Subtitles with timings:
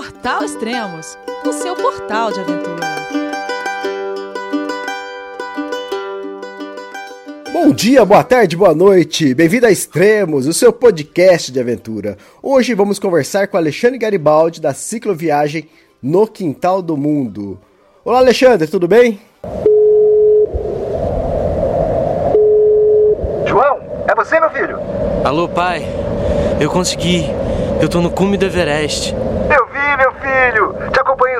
[0.00, 2.86] Portal Extremos, o seu portal de aventura.
[7.52, 9.34] Bom dia, boa tarde, boa noite.
[9.34, 12.16] Bem-vindo a Extremos, o seu podcast de aventura.
[12.42, 15.68] Hoje vamos conversar com Alexandre Garibaldi da cicloviagem
[16.02, 17.60] No Quintal do Mundo.
[18.02, 19.20] Olá, Alexandre, tudo bem?
[23.46, 24.78] João, é você, meu filho?
[25.22, 25.84] Alô, pai.
[26.58, 27.26] Eu consegui.
[27.82, 29.14] Eu tô no cume do Everest.
[29.14, 30.90] Eu vi, meu filho.
[30.92, 31.39] Te acompanhei o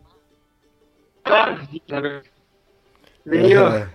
[3.25, 3.89] Veio, É.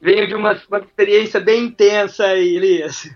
[0.00, 3.10] veio de uma, uma experiência bem intensa aí, Elias.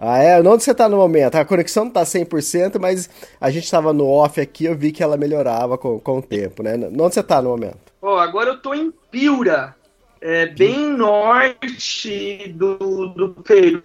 [0.00, 0.40] Ah, é?
[0.40, 1.36] Onde você tá no momento?
[1.36, 3.08] A conexão não tá 100%, mas
[3.40, 6.62] a gente tava no off aqui, eu vi que ela melhorava com, com o tempo,
[6.62, 6.74] né?
[6.74, 7.78] Onde você tá no momento?
[8.00, 9.76] Ó, agora eu tô em Piura,
[10.20, 13.82] é, bem norte do, do Peru.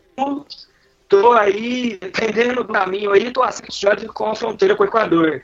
[1.08, 4.88] Tô aí, dependendo do caminho aí, tô a 7 horas com a fronteira com o
[4.88, 5.44] Equador.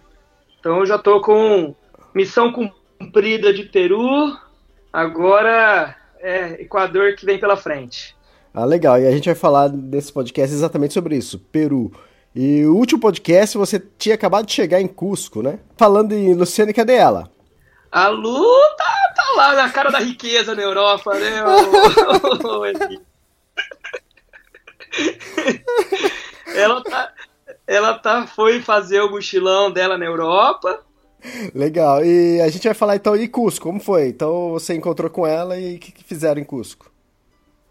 [0.59, 1.75] Então eu já tô com
[2.15, 2.82] missão cumprida
[3.53, 4.37] de Peru,
[4.91, 8.15] agora é Equador que vem pela frente.
[8.53, 8.99] Ah, legal.
[8.99, 11.91] E a gente vai falar nesse podcast exatamente sobre isso, Peru.
[12.35, 15.59] E o último podcast você tinha acabado de chegar em Cusco, né?
[15.77, 17.31] Falando em Luciane, cadê ela?
[17.91, 18.43] A Lu
[18.75, 21.43] tá, tá lá na cara da riqueza na Europa, né?
[26.55, 27.13] ela tá,
[27.67, 30.83] ela tá, foi fazer o mochilão dela na Europa.
[31.53, 32.03] Legal.
[32.03, 34.07] E a gente vai falar então de Cusco, como foi?
[34.07, 36.91] Então você encontrou com ela e o que, que fizeram em Cusco?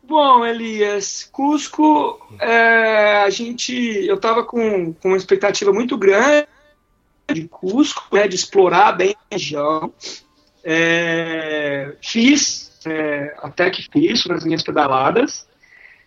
[0.02, 6.46] Bom, Elias, Cusco, é, a gente, eu tava com, com uma expectativa muito grande
[7.32, 9.92] de Cusco, né, de explorar bem a região.
[10.64, 15.46] É, fiz, é, até que fiz nas minhas pedaladas.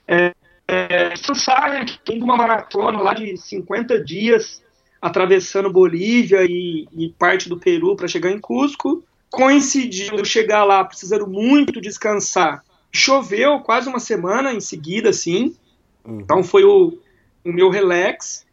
[0.08, 0.34] É,
[0.68, 4.62] é, pensar que tem uma maratona lá de 50 dias
[5.06, 9.04] atravessando Bolívia e, e parte do Peru para chegar em Cusco.
[9.30, 12.66] Coincidiu eu chegar lá precisando muito descansar.
[12.92, 15.56] Choveu quase uma semana em seguida, assim.
[16.04, 16.98] Então foi o,
[17.46, 18.48] o meu relax.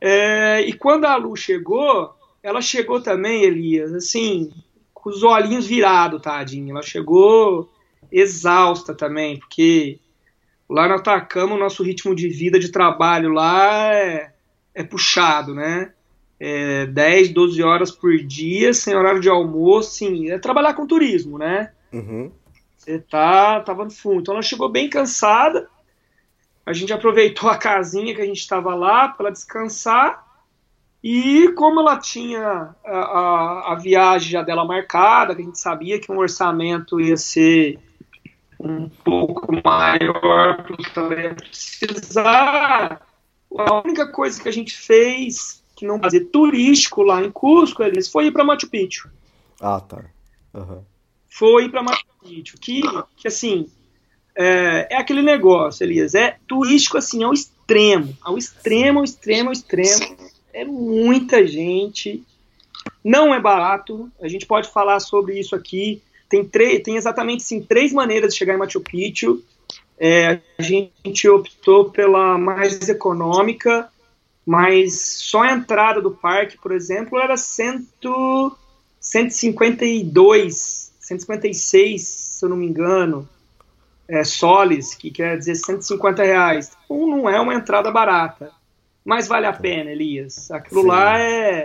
[0.00, 4.52] É, e quando a Lu chegou, ela chegou também, Elias, assim,
[4.94, 6.70] com os olhinhos virados, tadinha.
[6.70, 7.68] Ela chegou
[8.12, 9.98] exausta também, porque
[10.70, 14.32] lá no Atacama o nosso ritmo de vida, de trabalho lá é,
[14.74, 15.92] é puxado, né?
[16.40, 21.36] É 10, 12 horas por dia, sem horário de almoço, sim, é trabalhar com turismo,
[21.36, 21.72] né?
[21.92, 22.30] Uhum.
[22.76, 24.20] Você tá, tava no fundo.
[24.20, 25.68] Então ela chegou bem cansada.
[26.64, 30.26] A gente aproveitou a casinha que a gente estava lá para ela descansar.
[31.02, 36.00] E como ela tinha a, a, a viagem já dela marcada, que a gente sabia
[36.00, 37.78] que um orçamento ia ser
[38.58, 43.00] um pouco maior do que ela ia precisar,
[43.56, 48.08] a única coisa que a gente fez que não fazer turístico lá em Cusco, eles
[48.08, 49.08] foi ir para Machu Picchu
[49.60, 50.04] Ah, tá.
[50.52, 50.82] Uhum.
[51.28, 52.82] foi para Machu Picchu, que,
[53.16, 53.68] que assim,
[54.34, 59.52] é, é aquele negócio, Elias, é turístico assim, ao extremo, ao extremo, ao extremo, ao
[59.52, 60.16] extremo,
[60.52, 62.24] é muita gente,
[63.04, 67.92] não é barato, a gente pode falar sobre isso aqui, tem, tem exatamente assim, três
[67.92, 69.42] maneiras de chegar em Machu Picchu,
[69.98, 73.90] é, a gente optou pela mais econômica,
[74.46, 78.56] mas só a entrada do parque, por exemplo, era cento,
[79.00, 83.28] 152, 156, se eu não me engano,
[84.06, 86.76] é, soles, que quer dizer 150 reais.
[86.84, 88.52] Então não é uma entrada barata,
[89.04, 90.50] mas vale a pena, Elias.
[90.50, 90.88] Aquilo Sim.
[90.88, 91.64] lá é,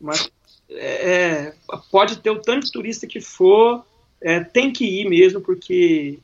[0.00, 0.30] mas,
[0.70, 1.54] é, é,
[1.90, 3.84] Pode ter o tanto de turista que for,
[4.20, 6.18] é, tem que ir mesmo, porque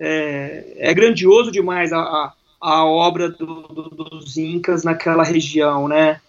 [0.00, 6.20] é, é grandioso demais a, a, a obra do- do- dos Incas naquela região, né?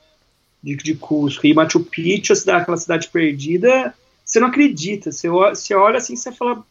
[0.62, 1.46] De, de Cusco.
[1.48, 3.94] E Machu Picchu, a cidade- aquela cidade perdida,
[4.26, 5.12] você não acredita.
[5.12, 6.64] Você, olha- você olha assim, você fala.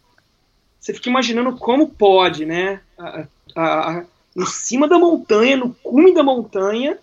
[0.80, 2.80] Você fica imaginando como pode, né?
[2.98, 3.24] A-
[3.56, 4.04] a-
[4.36, 6.98] em cima da montanha, no cume da montanha,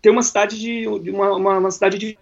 [0.00, 2.16] ter uma cidade de, de uma, uma, uma cidade de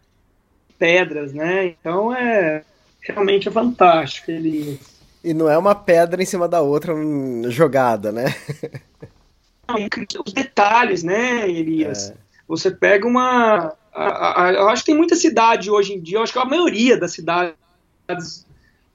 [0.79, 1.67] pedras, né?
[1.67, 2.65] Então é
[3.03, 4.31] realmente é fantástico.
[4.31, 4.79] Ele
[5.23, 6.95] E não é uma pedra em cima da outra
[7.49, 8.35] jogada, né?
[10.25, 12.13] os detalhes, né, Elias?
[12.49, 13.75] Você pega uma.
[13.93, 16.45] A, a, eu acho que tem muita cidade hoje em dia, eu acho que a
[16.45, 18.47] maioria das cidades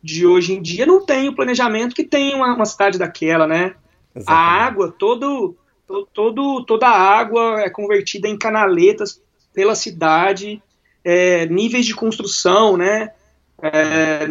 [0.01, 3.75] de hoje em dia não tem o planejamento que tem uma, uma cidade daquela, né?
[4.15, 4.27] Exatamente.
[4.27, 5.55] A água, todo,
[6.13, 9.21] todo, toda a água é convertida em canaletas
[9.53, 10.61] pela cidade,
[11.03, 13.11] é, níveis de construção, né?
[13.61, 14.27] É,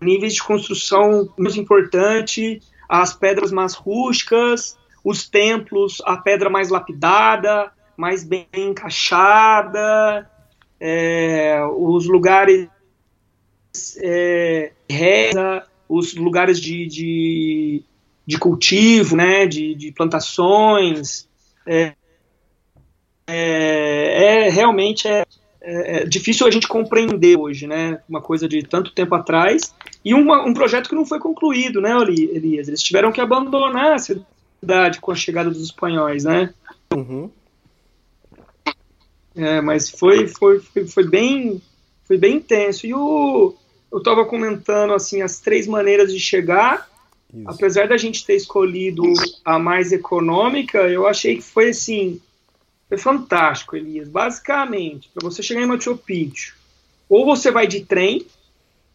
[0.00, 7.72] níveis de construção muito importante, as pedras mais rústicas, os templos, a pedra mais lapidada,
[7.96, 10.28] mais bem encaixada,
[10.80, 12.68] é, os lugares
[13.98, 17.82] é, reza, os lugares de, de,
[18.26, 21.28] de, cultivo, né, de, de plantações,
[21.66, 21.94] é,
[23.26, 25.24] é, é realmente é,
[25.62, 29.74] é, difícil a gente compreender hoje, né, uma coisa de tanto tempo atrás,
[30.04, 32.68] e uma, um projeto que não foi concluído, né, Elias?
[32.68, 36.52] Eles tiveram que abandonar a cidade com a chegada dos espanhóis, né?
[36.94, 37.30] Uhum.
[39.34, 41.62] É, mas foi, foi, foi, foi, bem
[42.04, 42.86] foi bem intenso.
[42.86, 43.54] E o,
[43.90, 46.88] eu estava comentando assim as três maneiras de chegar.
[47.32, 47.44] Isso.
[47.46, 49.04] Apesar da gente ter escolhido
[49.44, 52.20] a mais econômica, eu achei que foi assim,
[52.90, 54.08] foi fantástico, Elias.
[54.08, 56.56] Basicamente, para você chegar em Machu Picchu,
[57.08, 58.26] ou você vai de trem,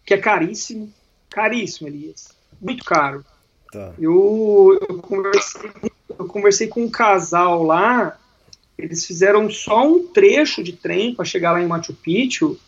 [0.06, 0.92] que é caríssimo,
[1.30, 2.28] caríssimo, Elias,
[2.62, 3.24] muito caro.
[3.72, 3.94] Tá.
[3.98, 5.72] Eu, eu, conversei,
[6.10, 8.20] eu conversei com um casal lá,
[8.78, 12.60] eles fizeram só um trecho de trem para chegar lá em Machu Picchu,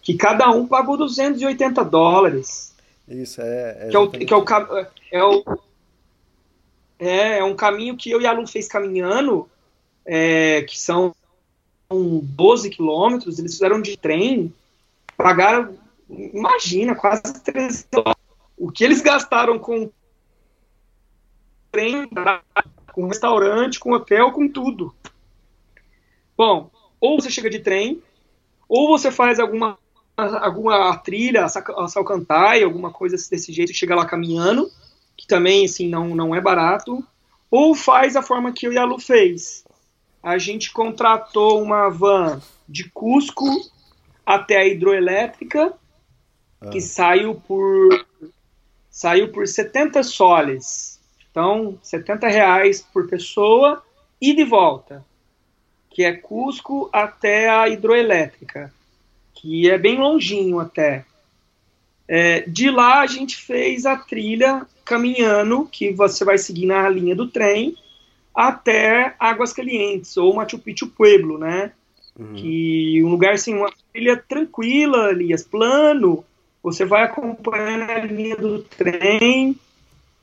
[0.00, 2.74] que cada um pagou 280 dólares.
[3.06, 3.76] Isso, é.
[3.82, 4.44] é que, é o, que é, o,
[5.12, 5.58] é, o,
[6.98, 9.46] é, é um caminho que eu e a Lu fez caminhando,
[10.04, 11.14] é, que são
[11.90, 14.52] 12 quilômetros, eles fizeram de trem,
[15.16, 15.76] pagaram,
[16.08, 18.20] imagina, quase 13 dólares.
[18.56, 19.90] O que eles gastaram com
[21.72, 22.08] trem,
[22.92, 24.94] com restaurante, com hotel, com tudo.
[26.36, 26.70] Bom,
[27.00, 28.02] ou você chega de trem,
[28.68, 29.78] ou você faz alguma
[30.16, 34.70] alguma trilha, a Salcantai, alguma coisa desse jeito, chega lá caminhando,
[35.16, 37.02] que também, assim, não, não é barato,
[37.50, 39.64] ou faz a forma que o Yalu fez.
[40.22, 43.46] A gente contratou uma van de Cusco
[44.24, 45.72] até a hidroelétrica,
[46.60, 46.68] ah.
[46.68, 48.06] que saiu por
[48.90, 51.00] saiu por 70 soles.
[51.30, 53.82] Então, 70 reais por pessoa
[54.20, 55.04] e de volta,
[55.88, 58.72] que é Cusco até a hidroelétrica
[59.40, 61.04] que é bem longinho até.
[62.06, 67.16] É, de lá a gente fez a trilha caminhando, que você vai seguir na linha
[67.16, 67.74] do trem,
[68.48, 71.72] até Águas Calientes, ou Machu Picchu Pueblo, né?
[72.18, 72.34] Uhum.
[72.34, 76.24] Que um lugar assim, uma trilha tranquila, Elias, plano,
[76.62, 79.56] você vai acompanhando a linha do trem,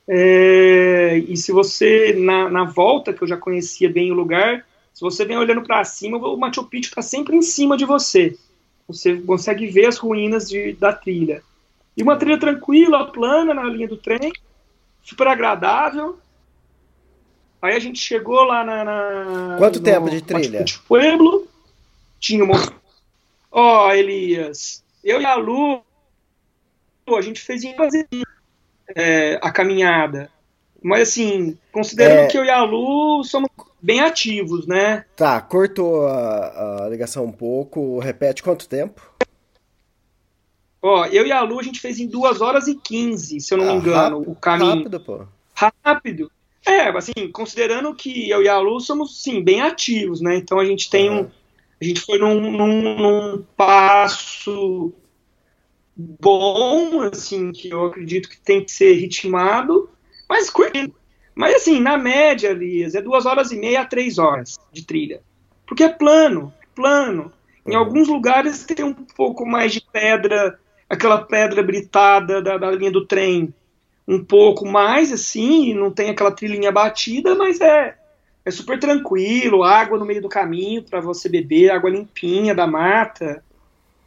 [0.07, 5.01] é, e se você, na, na volta, que eu já conhecia bem o lugar, se
[5.01, 8.37] você vem olhando para cima, o Machu Picchu está sempre em cima de você.
[8.87, 11.43] Você consegue ver as ruínas de, da trilha.
[11.95, 14.31] E uma trilha tranquila, plana na linha do trem,
[15.03, 16.17] super agradável.
[17.61, 18.83] Aí a gente chegou lá na.
[18.83, 20.63] na Quanto no, tempo de trilha?
[20.87, 21.47] Pueblo.
[22.19, 22.55] Tinha uma.
[23.51, 25.81] Ó, oh, Elias, eu e a Lu,
[27.07, 28.07] a gente fez em fazer
[28.95, 30.29] é, a caminhada.
[30.81, 32.27] Mas assim, considerando é...
[32.27, 33.49] que eu e a Lu somos
[33.81, 35.05] bem ativos, né?
[35.15, 37.99] Tá, cortou a, a ligação um pouco.
[37.99, 39.01] Repete quanto tempo?
[40.81, 43.57] Ó, eu e a Lu a gente fez em 2 horas e 15, se eu
[43.57, 44.75] não ah, me engano, rápido, o caminho.
[44.75, 45.25] Rápido, pô.
[45.53, 46.31] Rápido.
[46.67, 50.35] É, assim, considerando que eu e a Lu somos, sim, bem ativos, né?
[50.35, 51.29] Então a gente tem um.
[51.79, 54.93] A gente foi num, num, num passo
[55.95, 59.89] bom, assim, que eu acredito que tem que ser ritmado,
[60.27, 60.93] mas curtindo.
[61.33, 65.21] Mas assim, na média, Elias, é duas horas e meia a três horas de trilha.
[65.65, 67.31] Porque é plano, plano.
[67.65, 70.59] Em alguns lugares tem um pouco mais de pedra,
[70.89, 73.53] aquela pedra britada da, da linha do trem.
[74.07, 77.95] Um pouco mais, assim, não tem aquela trilhinha batida, mas é,
[78.45, 83.43] é super tranquilo, água no meio do caminho para você beber, água limpinha da mata.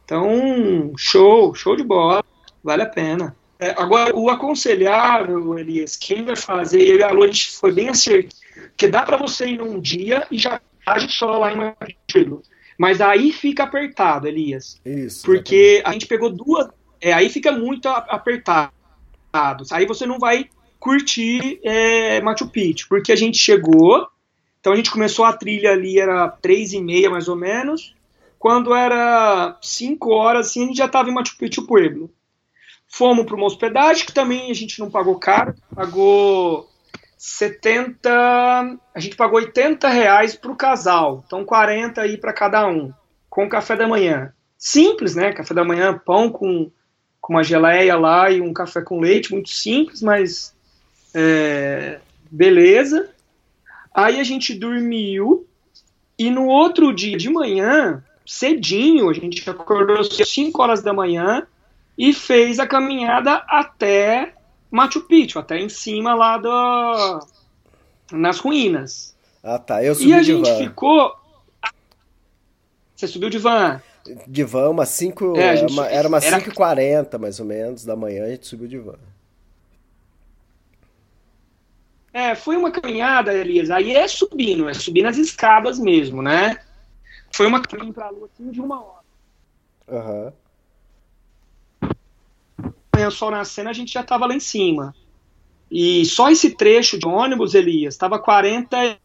[0.03, 2.23] Então, show, show de bola,
[2.63, 3.35] vale a pena.
[3.59, 7.71] É, agora, o aconselhável, Elias, quem vai fazer, eu e a Lu, a gente foi
[7.71, 8.35] bem acertado,
[8.75, 12.41] que dá para você ir num dia e já age só lá em Matildo.
[12.77, 14.81] Mas aí fica apertado, Elias.
[14.83, 15.23] Isso.
[15.23, 15.87] Porque exatamente.
[15.87, 16.67] a gente pegou duas.
[16.99, 18.73] É, aí fica muito apertado.
[19.71, 24.07] Aí você não vai curtir é, Machu Picchu, porque a gente chegou,
[24.59, 27.95] então a gente começou a trilha ali, era três e meia mais ou menos.
[28.39, 32.11] Quando era cinco horas, assim, a gente já estava em Machu Picchu Pueblo.
[32.87, 36.67] Fomos para uma hospedagem que também a gente não pagou caro, pagou
[37.17, 38.09] 70.
[38.93, 42.91] A gente pagou 80 reais para o casal, então 40 aí para cada um,
[43.29, 44.33] com café da manhã.
[44.57, 45.31] Simples, né?
[45.31, 46.71] Café da manhã, pão com,
[47.21, 50.53] com uma geleia lá e um café com leite, muito simples, mas
[51.13, 51.99] é,
[52.29, 53.09] beleza.
[53.93, 55.45] Aí a gente dormiu
[56.17, 61.47] e no outro dia de manhã, cedinho, a gente acordou às 5 horas da manhã
[61.97, 64.33] e fez a caminhada até
[64.71, 67.27] Machu Picchu, até em cima lá do,
[68.11, 69.15] nas ruínas.
[69.43, 69.83] Ah, tá.
[69.83, 70.57] Eu subi e a gente van.
[70.57, 71.15] ficou.
[72.95, 73.81] Você subiu de van?
[74.27, 75.37] De van, umas 5.
[75.37, 78.67] É, a gente- era umas era- 5h40, mais ou menos, da manhã, a gente subiu
[78.67, 78.97] de van.
[82.13, 83.69] É, foi uma caminhada, Elias.
[83.69, 86.59] Aí é subindo, é subir nas escadas mesmo, né?
[87.31, 89.01] Foi uma caminhada pra lua assim, de uma hora.
[89.89, 90.33] Aham.
[92.93, 94.93] Amanhã o sol nascendo, a gente já tava lá em cima.
[95.69, 98.97] E só esse trecho de ônibus, Elias, tava 40.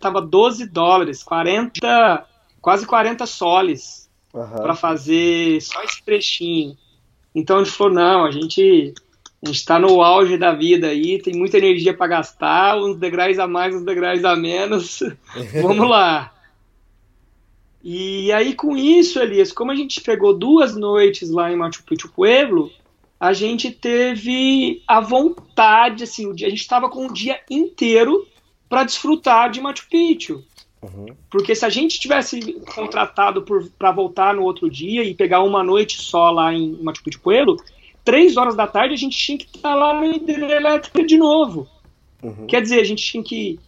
[0.00, 2.26] Tava 12 dólares, 40.
[2.60, 4.03] Quase 40 soles.
[4.34, 4.62] Aham.
[4.62, 6.76] para fazer só esse trechinho.
[7.34, 8.94] Então a gente falou, não, a gente
[9.42, 13.38] a gente está no auge da vida aí, tem muita energia para gastar, uns degraus
[13.38, 15.00] a mais, uns degraus a menos.
[15.60, 16.32] Vamos lá.
[17.82, 22.08] E aí com isso, Elias, como a gente pegou duas noites lá em Machu Picchu
[22.08, 22.72] Pueblo,
[23.20, 28.26] a gente teve a vontade, assim, o dia, a gente estava com o dia inteiro
[28.68, 30.42] para desfrutar de Machu Picchu.
[31.30, 32.40] Porque se a gente tivesse
[32.74, 33.44] contratado
[33.78, 37.20] para voltar no outro dia e pegar uma noite só lá em Machu Picchu
[38.04, 41.68] três horas da tarde a gente tinha que estar lá na hidrelétrica de novo.
[42.46, 43.58] Quer dizer, a gente tinha que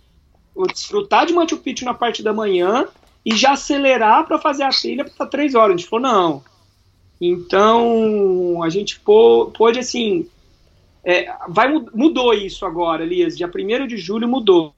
[0.73, 2.87] desfrutar de Machu Picchu na parte da manhã
[3.25, 5.75] e já acelerar para fazer a trilha para três horas.
[5.75, 6.45] A gente falou, não.
[7.21, 10.29] Então, a gente pô- pôde, assim...
[11.05, 13.37] é, vai, mu- mudou isso agora, Elias.
[13.37, 14.75] Dia 1 de julho mudou.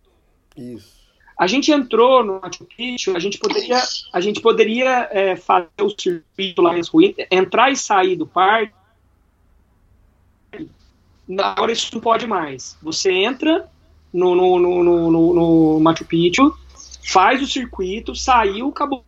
[0.56, 0.97] Isso.
[1.38, 3.80] A gente entrou no Machu Picchu, a gente poderia,
[4.12, 8.72] a gente poderia é, fazer o circuito lá nas ruínas, entrar e sair do parque.
[11.38, 12.76] Agora isso não pode mais.
[12.82, 13.68] Você entra
[14.12, 16.54] no, no, no, no, no- Machu Picchu,
[17.06, 19.04] faz o circuito, saiu, acabou.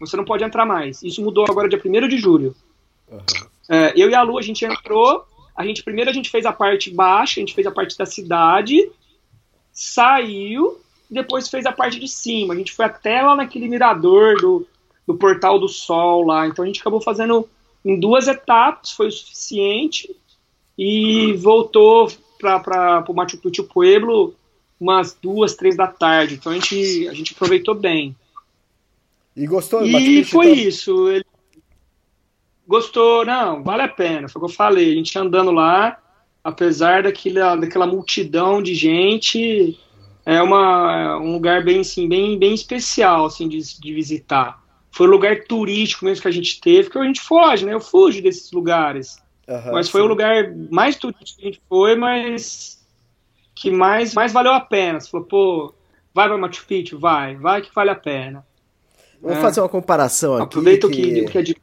[0.00, 1.02] Você não pode entrar mais.
[1.02, 2.54] Isso mudou agora dia 1 de julho.
[3.68, 5.24] É, eu e a Lu, a gente entrou.
[5.54, 8.04] A gente primeiro a gente fez a parte baixa, a gente fez a parte da
[8.04, 8.90] cidade,
[9.72, 10.78] saiu,
[11.10, 12.54] depois fez a parte de cima.
[12.54, 14.66] A gente foi até lá naquele mirador do,
[15.06, 16.46] do Portal do Sol lá.
[16.46, 17.48] Então a gente acabou fazendo
[17.84, 20.14] em duas etapas, foi o suficiente.
[20.78, 24.34] E voltou para o Machu Picchu Pueblo
[24.78, 26.34] umas duas, três da tarde.
[26.34, 28.14] Então a gente, a gente aproveitou bem.
[29.34, 30.64] E gostou do E foi então?
[30.64, 31.08] isso.
[31.08, 31.24] Ele
[32.66, 34.28] gostou, não, vale a pena.
[34.28, 34.92] Foi o que eu falei.
[34.92, 35.98] A gente andando lá,
[36.42, 39.78] apesar daquela, daquela multidão de gente,
[40.26, 44.60] é uma, um lugar bem, assim, bem, bem especial assim, de, de visitar.
[44.90, 47.72] Foi um lugar turístico mesmo que a gente teve, que a gente foge, né?
[47.72, 49.22] Eu fujo desses lugares.
[49.48, 50.06] Aham, mas foi sim.
[50.06, 52.84] o lugar mais turístico que a gente foi, mas
[53.54, 54.98] que mais, mais valeu a pena.
[55.00, 55.74] Você falou, pô,
[56.12, 56.98] vai para Machu Picchu?
[56.98, 58.44] Vai, vai que vale a pena.
[59.22, 59.36] Vou É.
[59.36, 60.42] fazer uma comparação aqui.
[60.42, 61.55] Aproveita o que, o que é de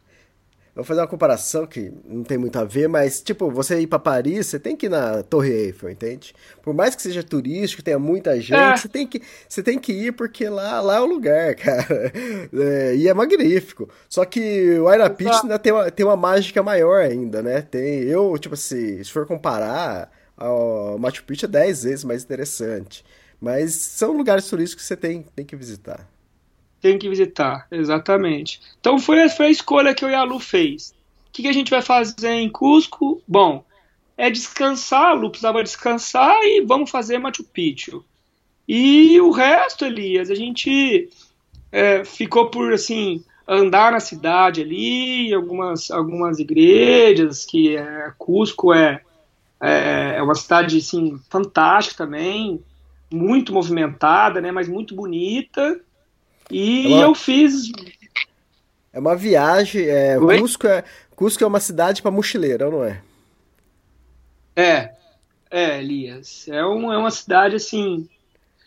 [0.76, 4.00] Vou fazer uma comparação que não tem muito a ver, mas, tipo, você ir pra
[4.00, 6.34] Paris, você tem que ir na Torre Eiffel, entende?
[6.64, 8.76] Por mais que seja turístico, tenha muita gente, É.
[8.78, 12.12] você, tem que, você tem que ir porque lá, lá é o lugar, cara.
[12.52, 13.88] É, e é magnífico.
[14.10, 17.62] Só que o Airapit ainda tem uma, tem uma mágica maior ainda, né?
[17.62, 23.06] Tem, eu, tipo assim, se for comparar, o Machu Picchu é 10 vezes mais interessante.
[23.40, 26.10] Mas são lugares turísticos que você tem, tem que visitar.
[26.84, 28.60] Tem que visitar, exatamente.
[28.82, 30.94] Então foi, foi a escolha que eu e a Lu fez.
[31.30, 33.24] O que, que a gente vai fazer em Cusco?
[33.26, 33.64] Bom,
[34.18, 38.04] é descansar, a Lu precisava descansar e vamos fazer Machu Picchu.
[38.68, 41.10] E o resto, Elias, a gente
[41.72, 49.02] é, ficou por, assim, andar na cidade ali, algumas, algumas igrejas, que é, Cusco é,
[49.62, 52.62] é, é uma cidade, assim, fantástica também,
[53.10, 55.80] muito movimentada, né, mas muito bonita.
[56.54, 57.72] E Ela- eu fiz.
[58.92, 60.18] É uma viagem, é?
[60.20, 60.84] Cusco é,
[61.16, 63.02] Cusco é uma cidade pra mochileiro, não é?
[64.56, 64.92] É,
[65.50, 66.48] é, Elias.
[66.48, 68.08] É, um, é uma cidade assim.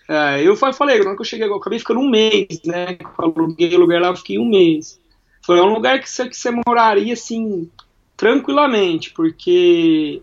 [0.08, 2.96] é, eu fa- falei, quando eu cheguei, eu acabei ficando um mês, né?
[3.00, 5.00] Eu aluguei o lugar lá, eu fiquei um mês.
[5.44, 7.70] Foi um lugar que você, que você moraria assim,
[8.16, 10.20] tranquilamente, porque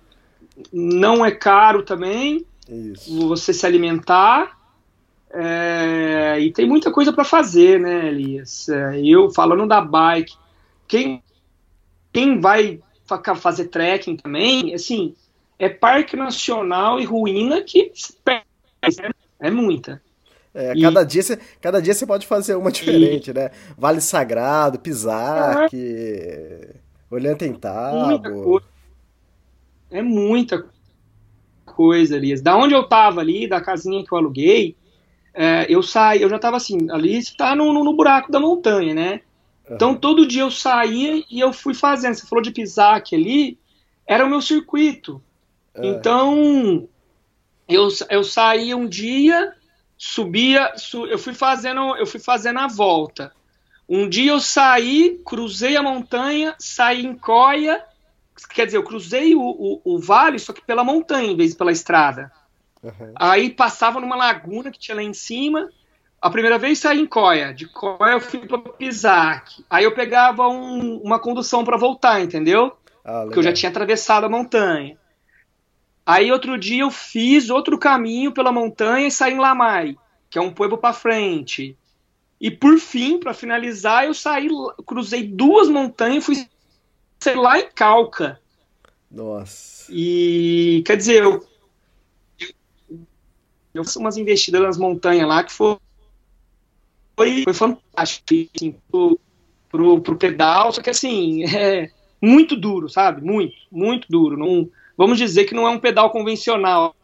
[0.71, 3.27] não é caro também Isso.
[3.29, 4.57] você se alimentar.
[5.33, 8.69] É, e tem muita coisa para fazer, né, Elias?
[8.69, 10.35] É, eu falando da bike,
[10.87, 11.23] quem,
[12.11, 15.15] quem vai fa- fazer trekking também, assim,
[15.57, 17.91] é parque nacional e ruína que
[19.39, 20.01] é muita.
[20.53, 21.05] É, cada, e...
[21.05, 23.33] dia você, cada dia você pode fazer uma diferente, e...
[23.33, 23.49] né?
[23.75, 26.75] Vale Sagrado, Pisac, é...
[27.09, 28.61] Olhantentabo.
[29.89, 30.65] É muita
[31.65, 32.41] coisa, Elias.
[32.41, 34.75] Da onde eu tava ali, da casinha que eu aluguei,
[35.33, 38.93] é, eu saí, eu já tava assim, ali está no, no, no, buraco da montanha,
[38.93, 39.21] né?
[39.67, 39.75] Uhum.
[39.75, 42.13] Então todo dia eu saía e eu fui fazendo.
[42.13, 43.57] Você falou de Pisac ali,
[44.07, 45.21] era o meu circuito.
[45.75, 45.83] Uhum.
[45.83, 46.87] Então
[47.67, 49.53] eu, eu saía um dia,
[49.97, 53.31] subia, su, eu fui fazendo, eu fui fazendo a volta.
[53.89, 57.83] Um dia eu saí, cruzei a montanha, saí em Coia,
[58.53, 61.57] quer dizer, eu cruzei o, o, o vale, só que pela montanha, em vez de
[61.57, 62.31] pela estrada.
[62.83, 63.13] Uhum.
[63.15, 65.69] Aí passava numa laguna que tinha lá em cima.
[66.21, 67.53] A primeira vez saí em Coia.
[67.53, 69.63] De Coia eu fui para Pisac.
[69.69, 72.77] Aí eu pegava um, uma condução para voltar, entendeu?
[73.03, 74.97] Ah, Porque eu já tinha atravessado a montanha.
[76.05, 79.95] Aí outro dia eu fiz outro caminho pela montanha e saí em Lamai,
[80.29, 81.77] que é um povo para frente.
[82.39, 84.49] E por fim, para finalizar, eu saí,
[84.85, 86.47] cruzei duas montanhas e fui
[87.19, 88.39] sei lá em Calca.
[89.09, 89.89] Nossa.
[89.89, 91.45] E quer dizer, eu
[93.73, 95.77] eu fiz umas investidas nas montanhas lá que foi,
[97.15, 99.19] foi, foi fantástico, assim, pro,
[99.69, 103.21] pro, pro pedal, só que assim, é muito duro, sabe?
[103.21, 104.37] Muito, muito duro.
[104.37, 106.95] Não, vamos dizer que não é um pedal convencional.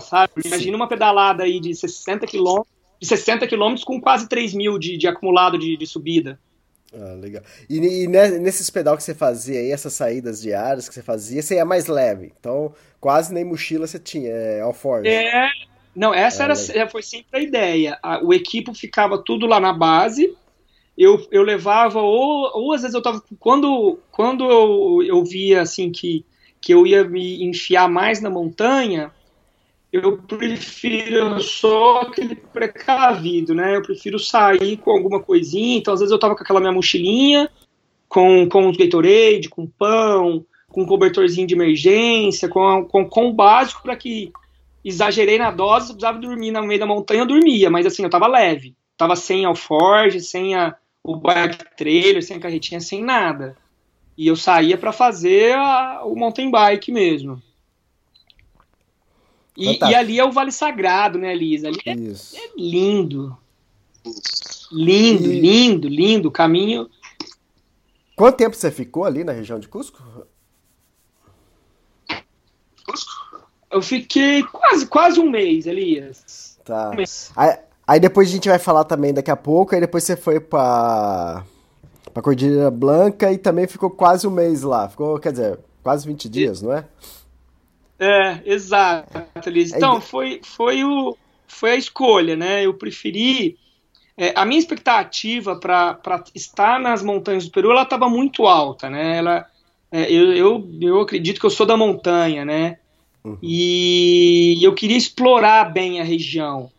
[0.00, 0.32] Sabe?
[0.44, 2.62] Imagina uma pedalada aí de 60 km,
[3.00, 6.38] de 60 km com quase 3 mil de, de acumulado de, de subida.
[6.96, 7.42] Ah, legal.
[7.68, 11.56] E, e nesses pedal que você fazia aí, essas saídas diárias que você fazia, você
[11.56, 12.32] ia mais leve.
[12.38, 15.08] Então, quase nem mochila você tinha, é alforge.
[15.08, 15.48] É,
[15.94, 17.98] não, essa é, era, foi sempre a ideia.
[18.22, 20.34] o equipo ficava tudo lá na base.
[20.96, 23.20] Eu, eu levava, ou, ou às vezes eu tava.
[23.40, 26.24] Quando, quando eu, eu via assim que,
[26.60, 29.10] que eu ia me enfiar mais na montanha,
[29.94, 33.76] eu prefiro só aquele precavido, né?
[33.76, 35.78] Eu prefiro sair com alguma coisinha.
[35.78, 37.48] Então, às vezes eu tava com aquela minha mochilinha,
[38.08, 43.32] com, com os Gatorade, com pão, com um cobertorzinho de emergência, com, com, com o
[43.32, 44.32] básico para que
[44.84, 48.10] exagerei na dose, eu precisava dormir no meio da montanha, eu dormia, mas assim, eu
[48.10, 48.74] tava leve.
[48.96, 53.56] Tava sem alforge, sem a, o bike trailer, sem a carretinha, sem nada.
[54.18, 57.40] E eu saía para fazer a, o mountain bike mesmo.
[59.56, 61.68] E, e, ali é o Vale Sagrado, né, Lisa?
[61.68, 63.36] Ali é, é lindo.
[64.72, 65.40] Lindo, e...
[65.40, 66.28] lindo, lindo.
[66.28, 66.90] O caminho.
[68.16, 70.02] Quanto tempo você ficou ali na região de Cusco?
[72.84, 73.12] Cusco?
[73.70, 76.58] Eu fiquei quase, quase um mês, Elias.
[76.64, 76.90] Tá.
[76.90, 77.30] Um mês.
[77.34, 80.38] Aí, aí, depois a gente vai falar também daqui a pouco, aí depois você foi
[80.38, 81.44] pra,
[82.12, 84.88] pra Cordilheira Blanca e também ficou quase um mês lá.
[84.88, 86.64] Ficou, quer dizer, quase 20 dias, e...
[86.64, 86.84] não é?
[87.98, 89.72] É, exato, Liz.
[89.72, 92.64] Então, foi, foi, o, foi a escolha, né?
[92.64, 93.56] Eu preferi.
[94.16, 99.18] É, a minha expectativa para estar nas montanhas do Peru ela estava muito alta, né?
[99.18, 99.46] Ela,
[99.90, 102.78] é, eu, eu, eu acredito que eu sou da montanha, né?
[103.24, 103.38] Uhum.
[103.42, 106.70] E eu queria explorar bem a região.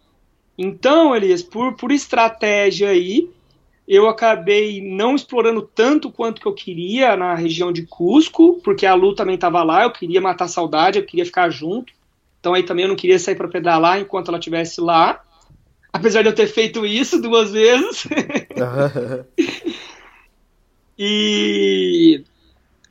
[0.58, 3.30] Então, Elias, por, por estratégia aí,
[3.88, 8.96] eu acabei não explorando tanto quanto que eu queria na região de Cusco, porque a
[8.96, 11.94] Lu também estava lá, eu queria matar a saudade, eu queria ficar junto.
[12.40, 15.24] Então aí também eu não queria sair para pedalar enquanto ela estivesse lá.
[15.94, 18.08] Apesar de eu ter feito isso duas vezes.
[20.98, 22.24] e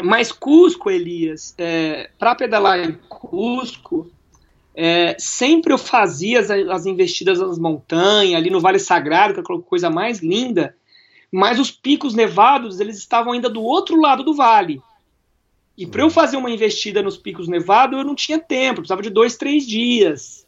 [0.02, 4.10] mas Cusco, Elias, é, para pedalar em Cusco,
[4.74, 9.56] é, sempre eu fazia as, as, investidas nas montanhas, ali no Vale Sagrado, que é
[9.56, 10.74] a coisa mais linda,
[11.34, 14.80] mas os picos nevados eles estavam ainda do outro lado do vale.
[15.76, 19.10] E para eu fazer uma investida nos picos nevados, eu não tinha tempo, precisava de
[19.10, 20.46] dois, três dias.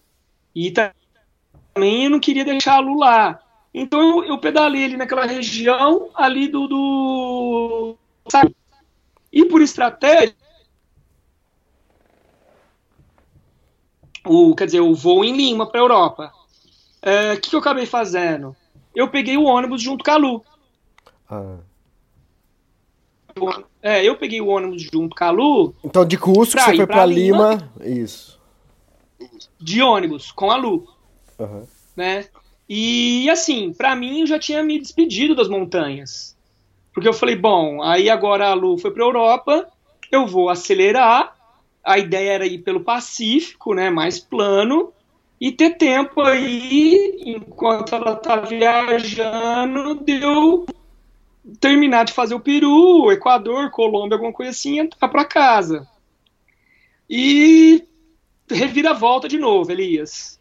[0.54, 3.42] E também eu não queria deixá-lo lá.
[3.74, 6.68] Então eu, eu, pedalei ali naquela região ali do.
[6.68, 7.96] do?
[9.32, 10.36] E por estratégia.
[14.24, 16.32] O, quer dizer, o voo em Lima para a Europa.
[17.04, 18.54] O é, que, que eu acabei fazendo?
[18.94, 20.44] Eu peguei o ônibus junto com a Lu.
[21.28, 21.56] Ah.
[23.82, 25.74] É, eu peguei o ônibus junto com a Lu.
[25.84, 27.70] Então de Cusco você foi pra, Lima.
[27.80, 28.02] Lima.
[28.02, 28.40] Isso.
[29.60, 30.86] De ônibus, com a Lu.
[31.38, 31.66] Uhum.
[31.94, 32.26] Né?
[32.68, 36.36] E assim, para mim eu já tinha me despedido das montanhas.
[36.92, 39.68] Porque eu falei, bom, aí agora a Lu foi pra Europa,
[40.10, 41.36] eu vou acelerar.
[41.84, 43.90] A ideia era ir pelo Pacífico, né?
[43.90, 44.92] Mais plano.
[45.38, 50.64] E ter tempo aí, enquanto ela tá viajando, deu
[51.60, 55.86] terminar de fazer o Peru, Equador, Colômbia, alguma coisa assim, entrar para casa.
[57.08, 57.84] E
[58.50, 60.40] revira a volta de novo, Elias.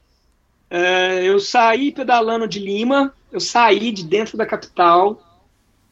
[0.69, 5.21] É, eu saí pedalando de Lima, eu saí de dentro da capital,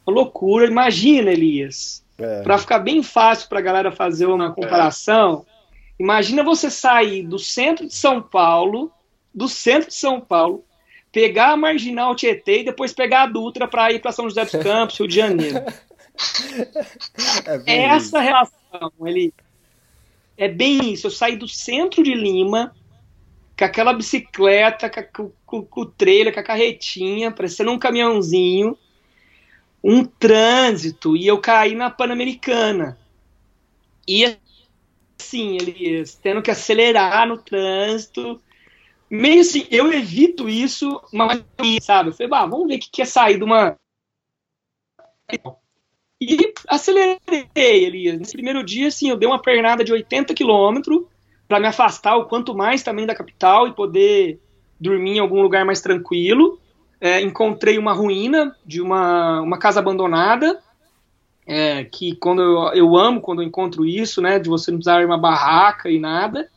[0.05, 0.65] uma loucura.
[0.65, 2.41] Imagina, Elias, é.
[2.41, 5.45] para ficar bem fácil para a galera fazer uma comparação.
[5.47, 5.53] É.
[6.03, 8.91] Imagina você sair do centro de São Paulo,
[9.33, 10.63] do centro de São Paulo,
[11.13, 14.63] pegar a Marginal Tietê e depois pegar a Dutra para ir para São José dos
[14.63, 15.63] Campos, Rio de Janeiro.
[17.65, 19.33] É, essa relação, ele
[20.37, 21.07] é bem isso.
[21.07, 22.71] Eu saí do centro de Lima
[23.57, 28.77] com aquela bicicleta, com, com, com o trailer, com a carretinha, parecendo um caminhãozinho,
[29.83, 32.95] um trânsito, e eu caí na Pan-Americana.
[34.07, 34.37] E
[35.19, 38.39] assim, eles tendo que acelerar no trânsito,
[39.13, 41.43] meio assim, eu evito isso, mas,
[41.81, 43.77] sabe, eu falei, bah, vamos ver o que é sair de uma.
[46.19, 48.17] E acelerei, Elias.
[48.17, 51.03] Nesse primeiro dia, assim, eu dei uma pernada de 80 quilômetros
[51.47, 54.39] para me afastar o quanto mais também da capital e poder
[54.79, 56.59] dormir em algum lugar mais tranquilo.
[56.99, 60.59] É, encontrei uma ruína de uma, uma casa abandonada,
[61.45, 65.05] é, que quando eu, eu amo quando eu encontro isso, né, de você não precisar
[65.05, 66.49] uma barraca e nada.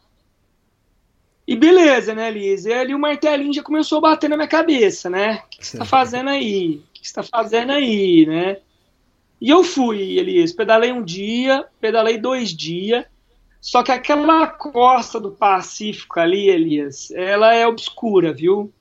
[1.47, 2.65] E beleza, né, Liz?
[2.65, 5.43] E ali o martelinho já começou a bater na minha cabeça, né?
[5.47, 6.83] O que você tá fazendo aí?
[6.89, 8.59] O que você tá fazendo aí, né?
[9.41, 13.05] E eu fui, Elias, pedalei um dia, pedalei dois dias,
[13.61, 18.73] só que aquela costa do Pacífico ali, Elias, ela é obscura, viu?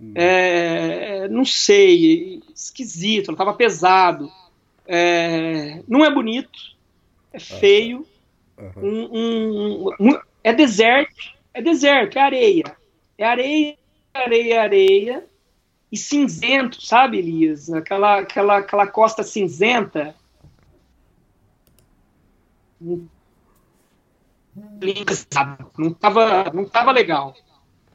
[0.00, 0.12] Hum.
[0.14, 4.30] É, não sei, esquisito, ela tava pesado.
[4.86, 6.58] É, não é bonito,
[7.32, 8.06] é feio,
[8.58, 9.08] uhum.
[9.12, 12.76] um, um, um, é deserto, é deserto, é areia.
[13.18, 13.76] É areia,
[14.14, 15.24] areia, areia.
[15.90, 17.70] E cinzento, sabe, Elias?
[17.70, 20.14] Aquela, aquela, aquela costa cinzenta.
[25.76, 27.34] Não tava, não tava legal.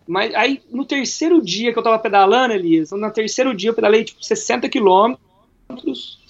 [0.07, 4.03] Mas aí, no terceiro dia que eu tava pedalando, Elias, no terceiro dia eu pedalei
[4.03, 6.23] tipo 60 quilômetros.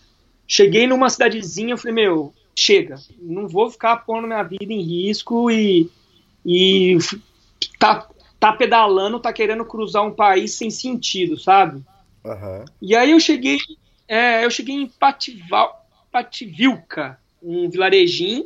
[0.48, 5.52] Cheguei numa cidadezinha, eu falei, meu, chega, não vou ficar pondo minha vida em risco
[5.52, 5.90] e
[6.46, 6.98] e
[7.80, 8.08] tá,
[8.40, 11.84] tá pedalando, tá querendo cruzar um país sem sentido, sabe?
[12.24, 12.66] Uhum.
[12.82, 13.58] E aí eu cheguei,
[14.08, 18.46] é, eu cheguei em Patival, Pativilca, um vilarejinho,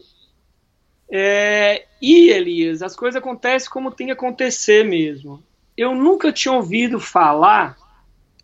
[1.12, 5.44] é, e Elias, as coisas acontecem como tem que acontecer mesmo.
[5.76, 7.78] Eu nunca tinha ouvido falar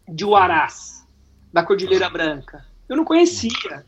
[0.08, 1.06] de Uarás,
[1.54, 2.65] da Cordilheira Branca.
[2.89, 3.86] Eu não conhecia.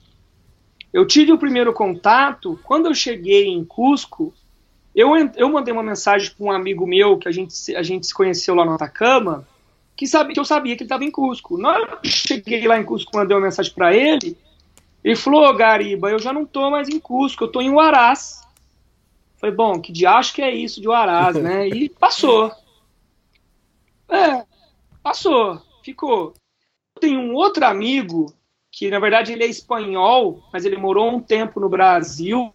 [0.94, 4.34] Eu tive o primeiro contato quando eu cheguei em Cusco
[4.98, 8.14] eu, eu mandei uma mensagem para um amigo meu que a gente, a gente se
[8.14, 9.48] conheceu lá no Atacama,
[9.96, 11.56] que, sabe, que eu sabia que ele estava em Cusco.
[11.56, 14.36] Na hora que eu cheguei lá em Cusco, mandei uma mensagem para ele,
[15.04, 18.42] ele falou, oh, Gariba, eu já não tô mais em Cusco, eu tô em Huaraz.
[19.38, 21.70] Falei, bom, que diacho que é isso de Huaraz, né?
[21.70, 22.52] E passou.
[24.10, 24.44] É,
[25.04, 26.34] passou, ficou.
[27.00, 28.34] Tem um outro amigo,
[28.72, 32.52] que na verdade ele é espanhol, mas ele morou um tempo no Brasil,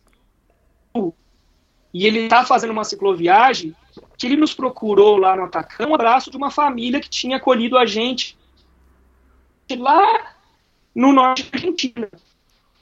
[1.93, 3.75] e ele está fazendo uma cicloviagem
[4.17, 7.77] que ele nos procurou lá no Atacama, um abraço de uma família que tinha acolhido
[7.77, 8.39] a gente
[9.77, 10.35] lá
[10.95, 12.09] no norte da Argentina.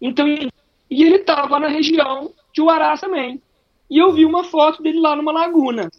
[0.00, 3.40] Então, e ele estava na região de Uará também.
[3.88, 5.90] E eu vi uma foto dele lá numa laguna.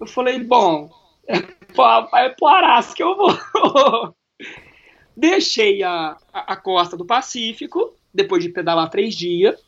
[0.00, 0.90] Eu falei, bom,
[1.26, 1.40] é
[1.74, 4.14] para o Arás que eu vou.
[5.16, 9.60] Deixei a, a, a costa do Pacífico, depois de pedalar três dias,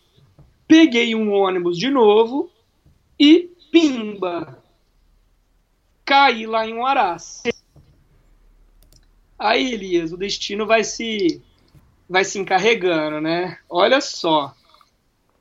[0.66, 2.51] peguei um ônibus de novo
[3.20, 4.64] e pimba!
[6.06, 7.42] Caí lá em Uarás.
[9.38, 11.42] Aí, Elias, o destino vai se
[12.09, 13.59] vai se encarregando, né?
[13.68, 14.54] Olha só.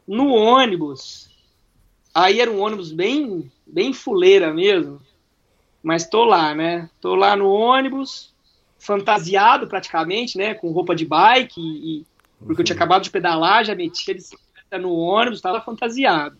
[0.05, 1.29] No ônibus,
[2.13, 5.01] aí era um ônibus bem bem fuleira mesmo.
[5.81, 6.89] Mas tô lá, né?
[6.99, 8.33] Tô lá no ônibus,
[8.77, 10.53] fantasiado praticamente, né?
[10.53, 12.05] Com roupa de bike, e,
[12.45, 16.37] porque eu tinha acabado de pedalar, já meti bicicleta no ônibus, tava fantasiado.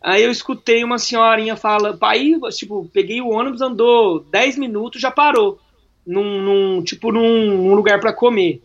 [0.00, 5.10] Aí eu escutei uma senhorinha fala, pai, tipo, peguei o ônibus, andou 10 minutos, já
[5.10, 5.58] parou.
[6.06, 8.62] Num, num tipo, num, num lugar para comer.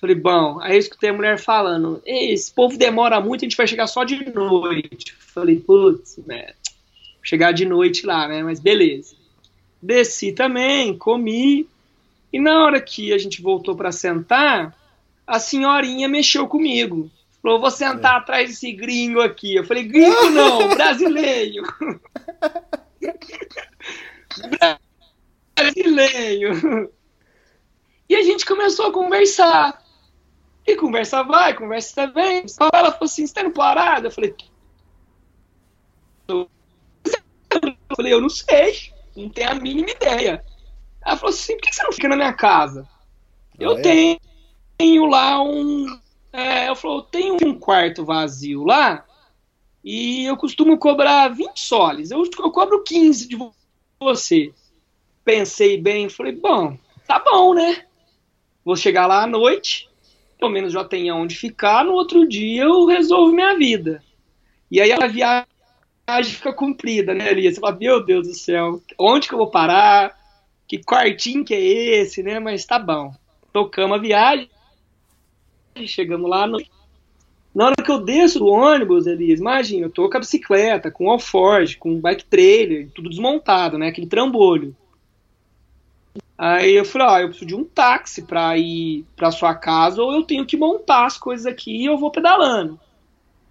[0.00, 3.66] Falei, bom, aí eu escutei a mulher falando, esse povo demora muito, a gente vai
[3.66, 5.14] chegar só de noite.
[5.18, 6.54] Falei, putz, né,
[7.22, 9.14] chegar de noite lá, né, mas beleza.
[9.80, 11.68] Desci também, comi,
[12.32, 14.74] e na hora que a gente voltou para sentar,
[15.26, 17.10] a senhorinha mexeu comigo.
[17.42, 18.16] Falou, vou sentar é.
[18.18, 19.56] atrás desse gringo aqui.
[19.56, 21.62] Eu falei, gringo não, brasileiro.
[25.56, 26.92] brasileiro.
[28.08, 29.82] E a gente começou a conversar.
[30.66, 32.46] E conversa vai, conversa vem.
[32.46, 34.06] Só ela falou assim: você tá indo parado?
[34.06, 34.34] Eu falei:
[36.28, 36.50] eu
[37.96, 40.44] falei, eu não sei, não tenho a mínima ideia.
[41.04, 42.88] Ela falou assim: por que você não fica na minha casa?
[43.58, 43.80] Eu é?
[44.78, 45.86] tenho lá um.
[46.32, 49.04] É, eu falou, tenho um quarto vazio lá
[49.84, 52.10] e eu costumo cobrar 20 soles.
[52.10, 53.54] Eu, eu cobro 15 de vo-
[54.00, 54.54] você.
[55.24, 57.86] Pensei bem, falei, bom, tá bom, né?
[58.64, 59.88] Vou chegar lá à noite,
[60.38, 64.04] pelo menos já tenho onde ficar, no outro dia eu resolvo minha vida.
[64.70, 65.46] E aí a viagem
[66.34, 67.54] fica cumprida, né, Elias?
[67.54, 70.16] Você fala, meu Deus do céu, onde que eu vou parar?
[70.68, 72.38] Que quartinho que é esse, né?
[72.40, 73.12] Mas tá bom.
[73.52, 74.50] Tocamos a viagem,
[75.86, 76.58] chegamos lá no...
[77.52, 81.06] Na hora que eu desço do ônibus, Elias, imagina, eu tô com a bicicleta, com
[81.06, 83.88] o alforge, com o bike trailer, tudo desmontado, né?
[83.88, 84.76] Aquele trambolho.
[86.38, 90.14] Aí eu falei, ó, eu preciso de um táxi pra ir pra sua casa, ou
[90.14, 92.78] eu tenho que montar as coisas aqui e eu vou pedalando.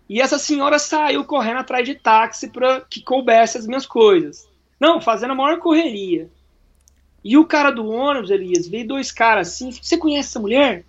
[0.07, 4.49] E essa senhora saiu correndo atrás de táxi para que coubesse as minhas coisas.
[4.79, 6.31] Não, fazendo a maior correria.
[7.23, 10.83] E o cara do ônibus, Elias, veio dois caras assim, você conhece essa mulher?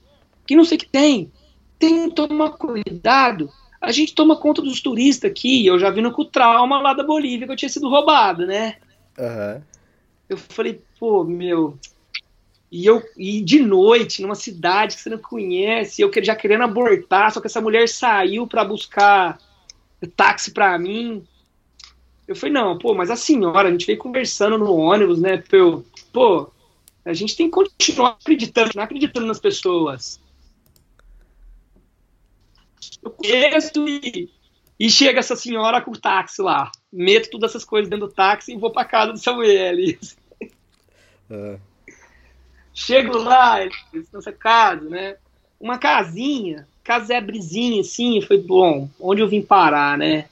[0.50, 1.30] Que não sei o que tem.
[1.78, 3.48] Tem que tomar cuidado.
[3.80, 7.04] A gente toma conta dos turistas aqui, eu já vindo com o trauma lá da
[7.04, 8.74] Bolívia que eu tinha sido roubado, né?
[9.16, 9.62] Aham.
[10.28, 11.78] Eu falei, pô, meu.
[12.68, 17.30] E eu e de noite, numa cidade que você não conhece, eu já querendo abortar,
[17.30, 19.38] só que essa mulher saiu pra buscar
[20.16, 21.24] táxi pra mim.
[22.26, 25.44] Eu falei, não, pô, mas a senhora, a gente veio conversando no ônibus, né?
[25.48, 26.50] Pô, pô
[27.04, 30.18] a gente tem que continuar acreditando, não acreditando nas pessoas.
[33.03, 34.31] Eu conheço e,
[34.79, 36.70] e chega essa senhora com o táxi lá.
[36.92, 39.76] Meto todas essas coisas dentro do táxi e vou pra casa do Samuel.
[41.31, 41.59] Ah.
[42.74, 45.16] Chego lá, eles, nessa casa, né?
[45.61, 48.20] Uma casinha, casebrezinha, assim.
[48.20, 50.29] Foi bom, onde eu vim parar, né?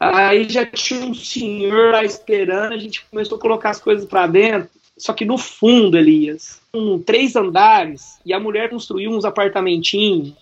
[0.00, 4.26] Aí já tinha um senhor lá esperando, a gente começou a colocar as coisas pra
[4.26, 4.70] dentro.
[4.96, 10.34] Só que no fundo, Elias, um, três andares, e a mulher construiu uns apartamentinhos,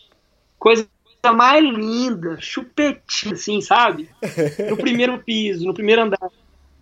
[0.59, 0.89] coisa
[1.35, 4.09] mais linda, chupetinha, assim, sabe?
[4.71, 6.31] No primeiro piso, no primeiro andar.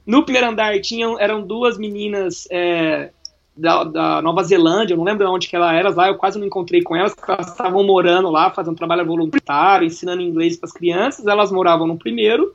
[0.06, 3.10] No primeiro andar tinham, eram duas meninas é,
[3.56, 6.46] da, da Nova Zelândia, eu não lembro onde que elas eram lá, eu quase não
[6.46, 10.72] encontrei com elas, porque elas estavam morando lá, fazendo trabalho voluntário, ensinando inglês para as
[10.72, 12.54] crianças, elas moravam no primeiro,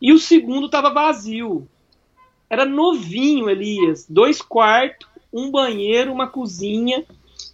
[0.00, 1.66] e o segundo estava vazio.
[2.50, 7.04] Era novinho, Elias, dois quartos, um banheiro, uma cozinha,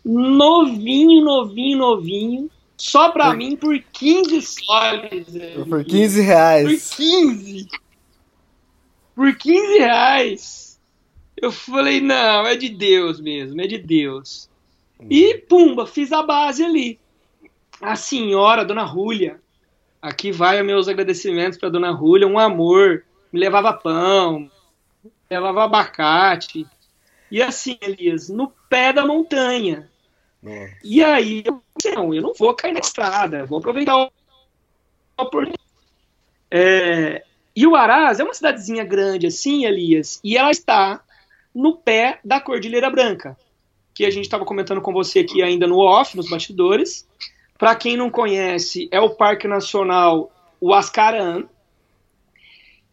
[0.04, 2.50] novinho, novinho, novinho,
[2.82, 5.24] só pra Por- mim por 15 soles.
[5.68, 5.86] Por Elias.
[5.86, 6.90] 15 Por reais.
[6.96, 7.68] 15.
[9.14, 10.80] Por 15 reais.
[11.36, 14.50] Eu falei, não, é de Deus mesmo, é de Deus.
[15.08, 16.98] E, pumba, fiz a base ali.
[17.80, 19.40] A senhora, Dona Rúlia,
[20.00, 23.04] aqui vai meus agradecimentos para Dona Rúlia, um amor.
[23.32, 24.40] Me levava pão,
[25.04, 26.66] me levava abacate.
[27.30, 29.88] E assim, Elias, no pé da montanha.
[30.42, 30.76] Nossa.
[30.82, 34.10] E aí, eu pensei, não, eu não vou cair na estrada, vou aproveitar o
[35.16, 35.62] a oportunidade.
[36.50, 37.24] É,
[37.54, 41.02] e o Araz é uma cidadezinha grande assim, Elias, e ela está
[41.54, 43.36] no pé da Cordilheira Branca,
[43.94, 47.06] que a gente estava comentando com você aqui ainda no off, nos bastidores.
[47.58, 51.44] Para quem não conhece, é o Parque Nacional Huascarán,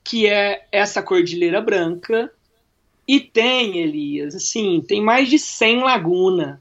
[0.03, 2.31] que é essa Cordilheira Branca,
[3.07, 6.59] e tem, Elias, assim, tem mais de 100 lagunas.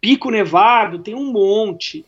[0.00, 2.04] Pico Nevado tem um monte.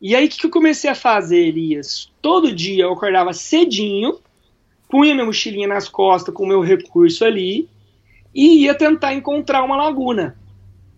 [0.00, 2.10] E aí, o que, que eu comecei a fazer, Elias?
[2.20, 4.18] Todo dia eu acordava cedinho,
[4.88, 7.68] punha minha mochilinha nas costas com o meu recurso ali
[8.34, 10.36] e ia tentar encontrar uma laguna.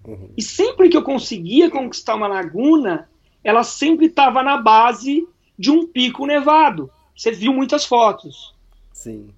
[0.06, 0.30] Uhum.
[0.36, 3.08] E sempre que eu conseguia conquistar uma laguna,
[3.42, 5.26] ela sempre estava na base
[5.58, 6.90] de um pico nevado.
[7.16, 8.54] Você viu muitas fotos.
[8.92, 9.28] Sim.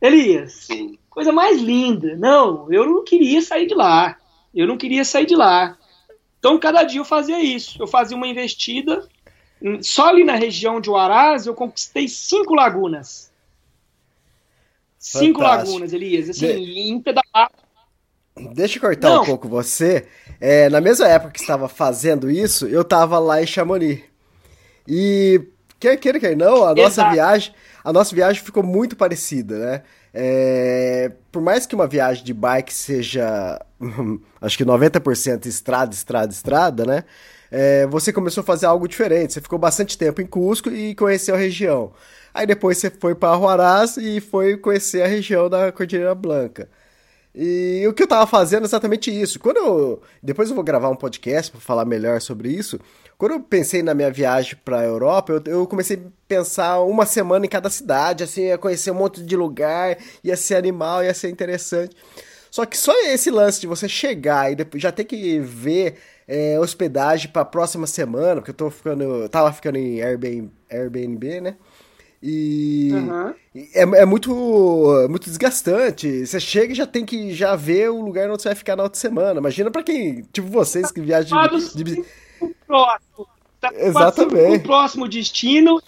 [0.00, 0.98] Elias, Sim.
[1.08, 2.16] coisa mais linda.
[2.16, 4.16] Não, eu não queria sair de lá.
[4.54, 5.76] Eu não queria sair de lá.
[6.38, 7.80] Então, cada dia eu fazia isso.
[7.80, 9.06] Eu fazia uma investida.
[9.82, 13.30] Só ali na região de Huaraz, eu conquistei cinco lagunas.
[14.98, 15.68] Cinco Fantástico.
[15.72, 16.30] lagunas, Elias.
[16.30, 17.02] Assim, De- em.
[18.54, 19.22] Deixa eu cortar Não.
[19.22, 20.06] um pouco você.
[20.40, 24.02] É, na mesma época que estava fazendo isso, eu estava lá em Chamonix.
[24.88, 25.42] E
[25.78, 27.12] quer queira, quer não, a nossa Exato.
[27.12, 29.82] viagem, a nossa viagem ficou muito parecida, né?
[30.12, 33.60] É, por mais que uma viagem de bike seja,
[34.40, 37.04] acho que 90% estrada, estrada, estrada, né?
[37.50, 39.32] É, você começou a fazer algo diferente.
[39.32, 41.92] Você ficou bastante tempo em Cusco e conheceu a região.
[42.32, 46.68] Aí depois você foi para Huaraz e foi conhecer a região da Cordilheira Blanca.
[47.34, 49.38] E o que eu tava fazendo é exatamente isso.
[49.38, 50.02] Quando eu.
[50.22, 52.78] Depois eu vou gravar um podcast para falar melhor sobre isso.
[53.16, 57.44] Quando eu pensei na minha viagem pra Europa, eu, eu, comecei a pensar uma semana
[57.44, 61.28] em cada cidade, assim, ia conhecer um monte de lugar, ia ser animal, ia ser
[61.28, 61.94] interessante.
[62.50, 66.58] Só que só esse lance de você chegar e depois já ter que ver é,
[66.58, 71.40] hospedagem para a próxima semana, porque eu tô ficando, eu tava ficando em Airbnb, Airbnb
[71.40, 71.56] né?
[72.22, 73.34] E uhum.
[73.74, 74.34] é, é, muito,
[75.08, 76.26] muito desgastante.
[76.26, 78.82] Você chega e já tem que já ver o lugar onde você vai ficar na
[78.82, 79.40] outra semana.
[79.40, 81.38] Imagina para quem, tipo vocês que viajam
[81.74, 82.04] de, de...
[82.66, 83.26] próximo.
[83.60, 84.56] Tá Exatamente.
[84.56, 85.82] O próximo destino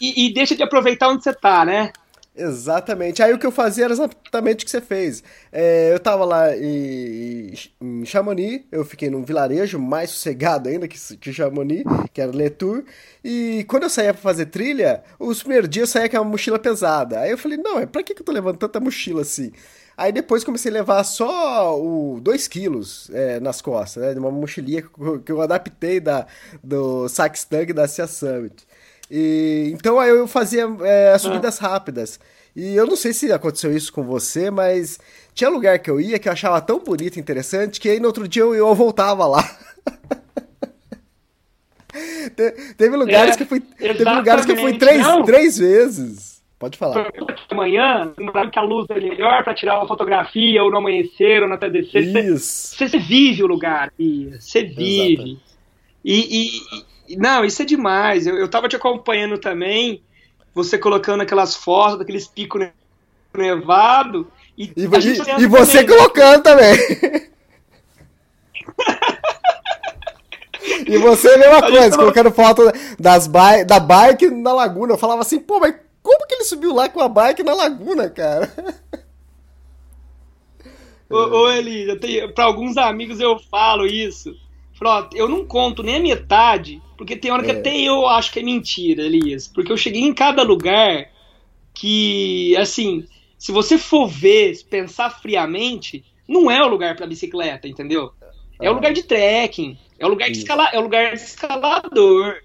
[0.00, 1.92] e, e deixa de aproveitar onde você tá, né?
[2.38, 3.20] Exatamente.
[3.20, 5.24] Aí o que eu fazia era exatamente o que você fez.
[5.50, 10.96] É, eu tava lá em, em, Chamonix, eu fiquei num vilarejo mais sossegado ainda que,
[11.16, 12.84] que Chamonix, que era Letour.
[13.24, 16.60] E quando eu saía pra fazer trilha, os primeiros dias eu saía com uma mochila
[16.60, 17.18] pesada.
[17.20, 19.50] Aí eu falei, não, é pra que, que eu tô levando tanta mochila assim?
[19.96, 24.12] Aí depois comecei a levar só o 2 quilos é, nas costas, né?
[24.12, 24.84] De uma mochilinha
[25.24, 26.24] que eu adaptei da,
[26.62, 28.64] do Saxtang da Cia Summit.
[29.10, 31.68] E, então aí eu fazia é, subidas ah.
[31.68, 32.20] rápidas.
[32.54, 34.98] E eu não sei se aconteceu isso com você, mas
[35.34, 38.08] tinha lugar que eu ia que eu achava tão bonito e interessante que aí no
[38.08, 39.44] outro dia eu, eu voltava lá.
[42.36, 46.38] Te, teve lugares é, que fui, teve lugares que eu fui três, três vezes.
[46.58, 47.10] Pode falar.
[47.50, 48.12] Amanhã,
[48.52, 52.02] que a luz é melhor para tirar uma fotografia, ou no amanhecer, ou no atardecer.
[52.02, 52.76] Isso.
[52.76, 55.38] Você, você vive o lugar, você vive.
[56.04, 56.48] E, e,
[57.16, 58.26] não, isso é demais.
[58.26, 60.02] Eu, eu tava te acompanhando também,
[60.54, 62.68] você colocando aquelas fotos daqueles picos
[63.34, 64.26] nevados.
[64.56, 64.84] E, e, e,
[65.42, 65.96] e você também.
[65.96, 66.74] colocando também.
[70.86, 71.96] e você a mesma coisa, tava...
[71.96, 72.62] colocando foto
[72.98, 74.94] das bi da bike na laguna.
[74.94, 78.10] Eu falava assim, pô, mas como que ele subiu lá com a bike na laguna,
[78.10, 78.52] cara?
[81.08, 81.86] Ô, ô Eli,
[82.34, 84.34] para alguns amigos eu falo isso.
[84.78, 87.54] Falo, eu não conto nem a metade porque tem hora que é.
[87.54, 89.46] até eu acho que é mentira, Elias.
[89.46, 91.08] Porque eu cheguei em cada lugar
[91.72, 93.06] que, assim,
[93.38, 98.12] se você for ver, pensar friamente, não é o lugar para bicicleta, entendeu?
[98.60, 102.42] É o lugar de trekking, é o lugar de escalar, é o lugar de escalador.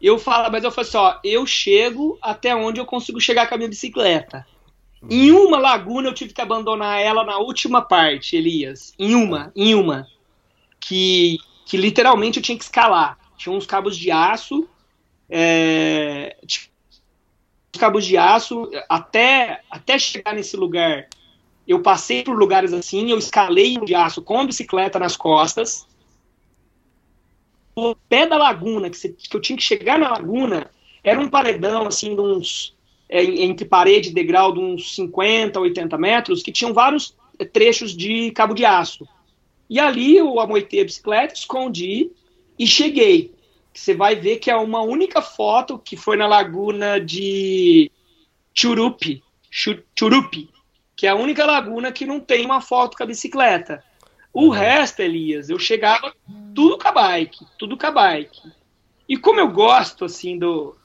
[0.00, 3.54] Eu falo, mas eu falo assim, ó, eu chego até onde eu consigo chegar com
[3.54, 4.44] a minha bicicleta.
[5.08, 8.92] Em uma laguna eu tive que abandonar ela na última parte, Elias.
[8.98, 10.08] Em uma, em uma.
[10.80, 13.18] Que, que literalmente eu tinha que escalar.
[13.36, 14.68] Tinha uns cabos de aço,
[15.28, 16.36] é,
[17.78, 21.08] cabos de aço, até, até chegar nesse lugar,
[21.66, 25.86] eu passei por lugares assim, eu escalei de aço com a bicicleta nas costas,
[27.74, 30.70] o pé da laguna, que, você, que eu tinha que chegar na laguna,
[31.02, 32.74] era um paredão, assim, de uns,
[33.08, 37.16] é, entre parede e degrau, de uns 50, 80 metros, que tinham vários
[37.52, 39.08] trechos de cabo de aço.
[39.72, 42.10] E ali eu amoitei a bicicleta, escondi,
[42.58, 43.32] e cheguei.
[43.72, 47.90] Você vai ver que é uma única foto que foi na laguna de
[48.52, 50.50] Churupi, Churupi,
[50.94, 53.82] que é a única laguna que não tem uma foto com a bicicleta.
[54.30, 54.50] O uhum.
[54.50, 56.14] resto, Elias, eu chegava
[56.54, 58.52] tudo com a bike, tudo com a bike.
[59.08, 60.76] E como eu gosto assim do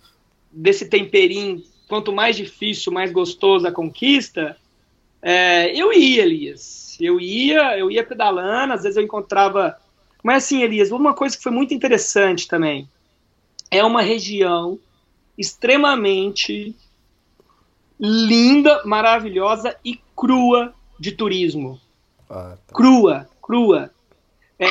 [0.50, 4.56] desse temperinho, quanto mais difícil, mais gostoso a conquista,
[5.21, 6.77] é, eu ia, Elias.
[7.00, 9.78] Eu ia, eu ia pedalando, às vezes eu encontrava
[10.28, 12.90] mas assim, Elias, uma coisa que foi muito interessante também.
[13.70, 14.80] É uma região
[15.38, 16.76] extremamente
[17.98, 21.80] linda, maravilhosa e crua de turismo.
[22.30, 22.74] Ah, tá.
[22.74, 23.92] Crua, crua.
[24.60, 24.68] É,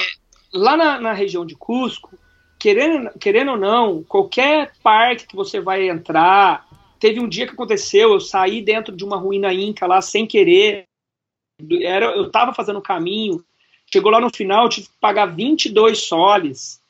[0.52, 2.18] lá na, na, região de Cusco,
[2.58, 6.66] querendo, querendo ou não, qualquer parque que você vai entrar.
[6.98, 10.86] Teve um dia que aconteceu, eu saí dentro de uma ruína inca lá sem querer.
[11.82, 13.44] Era, eu estava fazendo o caminho,
[13.92, 16.80] Chegou lá no final, tive que pagar 22 soles.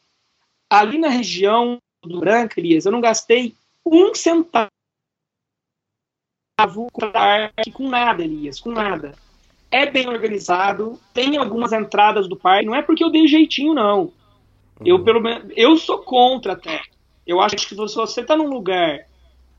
[0.68, 4.70] Ali na região do Branco, Elias, eu não gastei um centavo
[7.72, 9.14] com nada, Elias, com nada.
[9.70, 14.12] É bem organizado, tem algumas entradas do parque, não é porque eu dei jeitinho, não.
[14.84, 15.04] Eu, uhum.
[15.04, 16.82] pelo menos, eu sou contra até.
[17.26, 19.06] Eu acho que se você está num lugar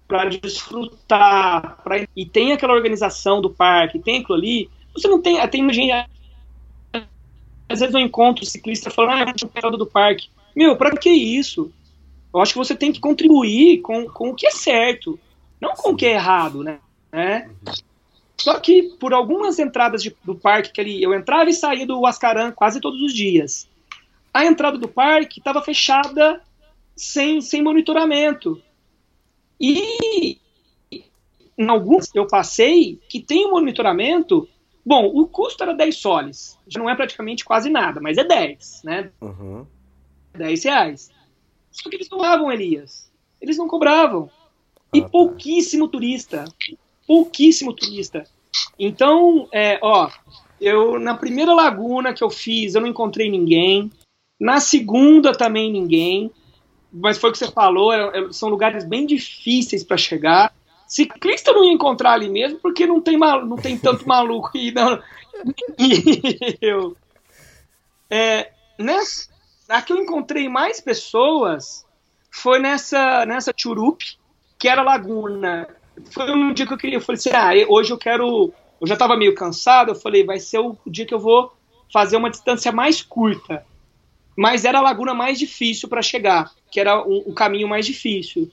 [0.07, 5.45] para desfrutar pra, e tem aquela organização do parque, tem aquilo ali, você não tem.
[5.47, 5.91] Tem gente,
[7.69, 10.29] às vezes eu encontro ciclista falando, ah, eu tinha do parque.
[10.55, 11.71] Meu, para que isso?
[12.33, 15.19] Eu acho que você tem que contribuir com, com o que é certo,
[15.59, 16.79] não com o que é errado, né?
[17.11, 17.49] né?
[18.37, 22.05] Só que por algumas entradas de, do parque que ali eu entrava e saía do
[22.05, 23.67] Ascaran quase todos os dias.
[24.33, 26.41] A entrada do parque estava fechada
[26.95, 28.61] sem, sem monitoramento.
[29.59, 30.37] E
[31.57, 34.47] em alguns eu passei que tem um monitoramento
[34.87, 36.57] Bom, o custo era 10 soles.
[36.65, 39.11] Já não é praticamente quase nada, mas é 10, né?
[39.19, 39.67] Uhum.
[40.33, 41.11] 10 reais.
[41.69, 43.11] Só que eles não cobravam, Elias.
[43.41, 44.29] Eles não cobravam.
[44.93, 45.09] E Ah, tá.
[45.09, 46.45] pouquíssimo turista.
[47.05, 48.23] Pouquíssimo turista.
[48.79, 50.09] Então, é, ó,
[50.61, 53.91] eu na primeira laguna que eu fiz, eu não encontrei ninguém.
[54.39, 56.31] Na segunda também ninguém.
[56.93, 60.55] Mas foi o que você falou, é- é- são lugares bem difíceis para chegar.
[60.87, 64.71] Ciclista não ia encontrar ali mesmo, porque não tem, mal, não tem tanto maluco aí,
[64.71, 65.01] não.
[65.77, 66.95] E eu,
[68.09, 69.29] é, nessa,
[69.67, 71.85] a que eu encontrei mais pessoas
[72.31, 74.01] foi nessa, nessa Churup,
[74.57, 75.67] que era laguna.
[76.11, 78.93] Foi um dia que eu queria, eu falei assim, ah, hoje eu quero, eu já
[78.93, 81.51] estava meio cansado, eu falei, vai ser o dia que eu vou
[81.91, 83.65] fazer uma distância mais curta.
[84.35, 88.51] Mas era a laguna mais difícil para chegar, que era o, o caminho mais difícil.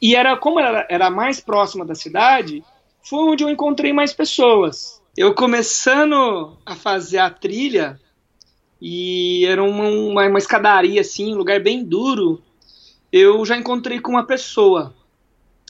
[0.00, 2.62] E, era como era, era mais próxima da cidade,
[3.02, 5.00] foi onde eu encontrei mais pessoas.
[5.16, 7.98] Eu começando a fazer a trilha,
[8.80, 12.42] e era uma, uma, uma escadaria assim, um lugar bem duro,
[13.10, 14.94] eu já encontrei com uma pessoa,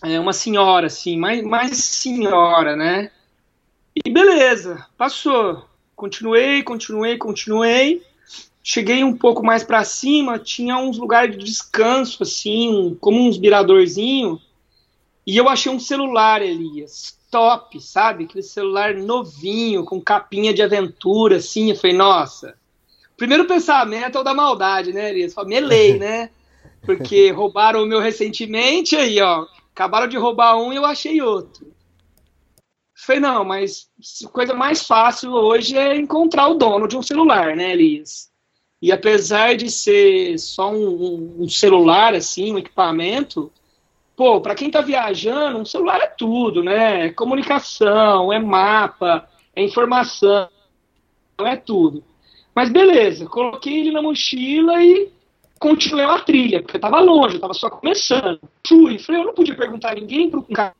[0.02, 3.10] é, uma senhora assim, mais, mais senhora, né?
[3.94, 5.64] E beleza, passou.
[5.94, 8.02] Continuei, continuei, continuei.
[8.62, 14.40] Cheguei um pouco mais para cima, tinha uns lugares de descanso assim, como uns miradorzinho,
[15.26, 18.24] e eu achei um celular, Elias, top, sabe?
[18.24, 21.70] Aquele celular novinho, com capinha de aventura, assim.
[21.70, 22.56] Eu falei, nossa.
[23.16, 25.32] Primeiro pensamento é o da maldade, né, Elias?
[25.32, 26.30] Falei, melei, né?
[26.82, 29.46] Porque roubaram o meu recentemente, aí, ó.
[29.74, 31.72] Acabaram de roubar um e eu achei outro.
[32.94, 33.88] Falei, não, mas
[34.24, 38.29] a coisa mais fácil hoje é encontrar o dono de um celular, né, Elias?
[38.80, 43.52] E apesar de ser só um, um, celular, assim, um equipamento,
[44.16, 47.06] pô, para quem tá viajando, um celular é tudo, né?
[47.06, 50.48] É comunicação, é mapa, é informação,
[51.40, 52.02] é tudo.
[52.54, 55.10] Mas beleza, coloquei ele na mochila e
[55.58, 58.40] continuei a trilha, porque eu tava longe, eu tava só começando.
[58.66, 60.74] Fui, falei, eu não podia perguntar a ninguém pro cara.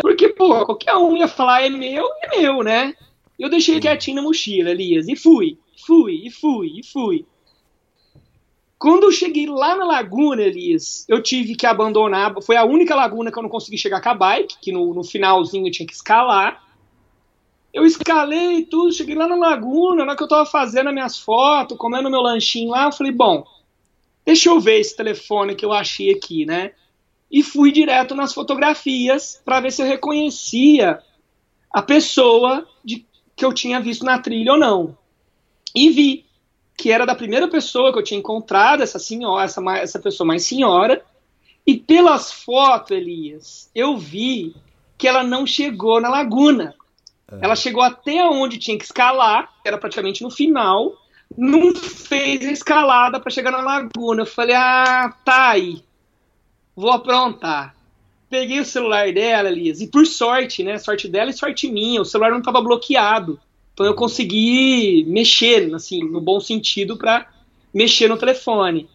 [0.00, 2.94] Porque, pô, qualquer um ia falar é meu, é meu, né?
[3.38, 7.24] Eu deixei quietinho na mochila, Elias, e fui, fui, e fui, e fui.
[8.78, 12.34] Quando eu cheguei lá na laguna, Elias, eu tive que abandonar.
[12.42, 15.02] Foi a única laguna que eu não consegui chegar com a bike, que no, no
[15.02, 16.62] finalzinho eu tinha que escalar.
[17.72, 21.18] Eu escalei tudo, cheguei lá na laguna, na hora que eu tava fazendo as minhas
[21.18, 23.44] fotos, comendo meu lanchinho lá, eu falei, bom,
[24.24, 26.72] deixa eu ver esse telefone que eu achei aqui, né?
[27.30, 31.02] E fui direto nas fotografias para ver se eu reconhecia
[31.70, 33.04] a pessoa de,
[33.38, 34.98] que eu tinha visto na trilha ou não.
[35.72, 36.26] E vi
[36.76, 40.44] que era da primeira pessoa que eu tinha encontrado, essa senhora, essa, essa pessoa mais
[40.44, 41.04] senhora,
[41.64, 44.56] e pelas fotos, Elias, eu vi
[44.96, 46.74] que ela não chegou na laguna.
[47.30, 47.38] É.
[47.42, 50.94] Ela chegou até onde tinha que escalar, que era praticamente no final,
[51.36, 54.22] não fez a escalada para chegar na laguna.
[54.22, 55.84] Eu falei, ah, tá aí,
[56.74, 57.76] vou aprontar.
[58.28, 62.04] Peguei o celular dela, Elias, e por sorte, né, sorte dela e sorte minha, o
[62.04, 63.40] celular não estava bloqueado.
[63.72, 67.26] Então eu consegui mexer, assim, no bom sentido, para
[67.72, 68.88] mexer no telefone.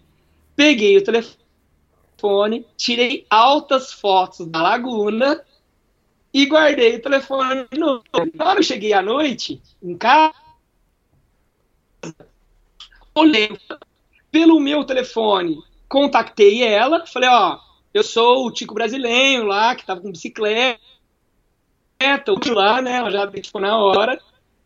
[0.56, 5.44] Peguei o telefone, tirei altas fotos da laguna
[6.34, 8.04] e guardei o telefone novo.
[8.36, 10.34] Na hora eu cheguei à noite, em casa,
[13.16, 13.58] olhei
[14.32, 17.60] pelo meu telefone, contactei ela, falei, ó,
[17.94, 20.80] eu sou o Tico Brasileiro lá, que tava com bicicleta,
[22.52, 24.20] lá, né, ela já tipo na hora,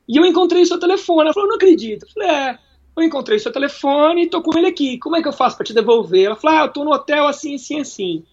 [0.08, 1.26] e eu encontrei seu telefone.
[1.26, 2.06] Ela falou, não acredito.
[2.06, 2.60] Eu falei, é,
[2.96, 4.98] eu encontrei seu telefone e tô com ele aqui.
[4.98, 6.26] Como é que eu faço para te devolver?
[6.26, 8.26] Ela falou, ah, eu tô no hotel assim, assim, assim.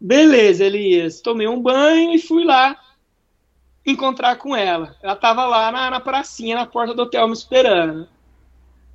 [0.00, 1.20] Beleza, Elias.
[1.20, 2.78] Tomei um banho e fui lá
[3.84, 4.96] encontrar com ela.
[5.02, 8.08] Ela tava lá na, na pracinha, na porta do hotel, me esperando.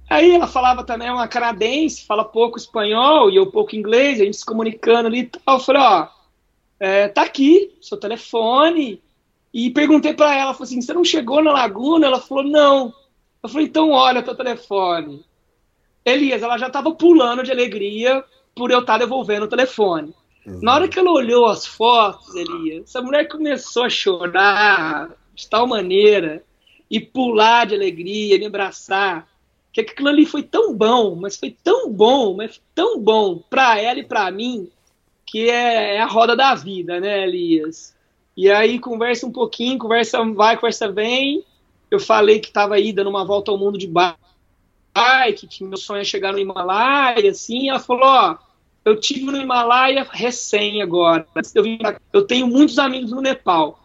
[0.09, 4.23] Aí ela falava também, é uma canadense, fala pouco espanhol e eu pouco inglês, a
[4.23, 5.57] gente se comunicando ali e tal.
[5.57, 6.07] Eu falei, ó,
[6.79, 9.01] é, tá aqui, seu telefone,
[9.53, 12.07] e perguntei para ela, falei assim, você não chegou na laguna?
[12.07, 12.93] Ela falou, não.
[13.41, 15.25] Eu falei, então olha teu telefone.
[16.05, 18.23] Elias, ela já estava pulando de alegria
[18.55, 20.13] por eu estar tá devolvendo o telefone.
[20.45, 20.59] Uhum.
[20.61, 25.67] Na hora que ela olhou as fotos, Elias, essa mulher começou a chorar de tal
[25.67, 26.43] maneira
[26.89, 29.27] e pular de alegria, me abraçar,
[29.83, 33.99] que aquilo ali foi tão bom, mas foi tão bom, mas tão bom para ela
[33.99, 34.69] e para mim,
[35.25, 37.95] que é, é a roda da vida, né, Elias?
[38.35, 41.43] E aí conversa um pouquinho, conversa vai, conversa vem.
[41.89, 46.01] Eu falei que estava aí dando uma volta ao mundo de bike, que meu sonho
[46.01, 47.69] é chegar no Himalaia, assim.
[47.69, 48.37] Ela falou, ó,
[48.85, 51.27] eu tive no Himalaia recém agora.
[51.55, 51.63] Eu,
[52.13, 53.79] eu tenho muitos amigos no Nepal.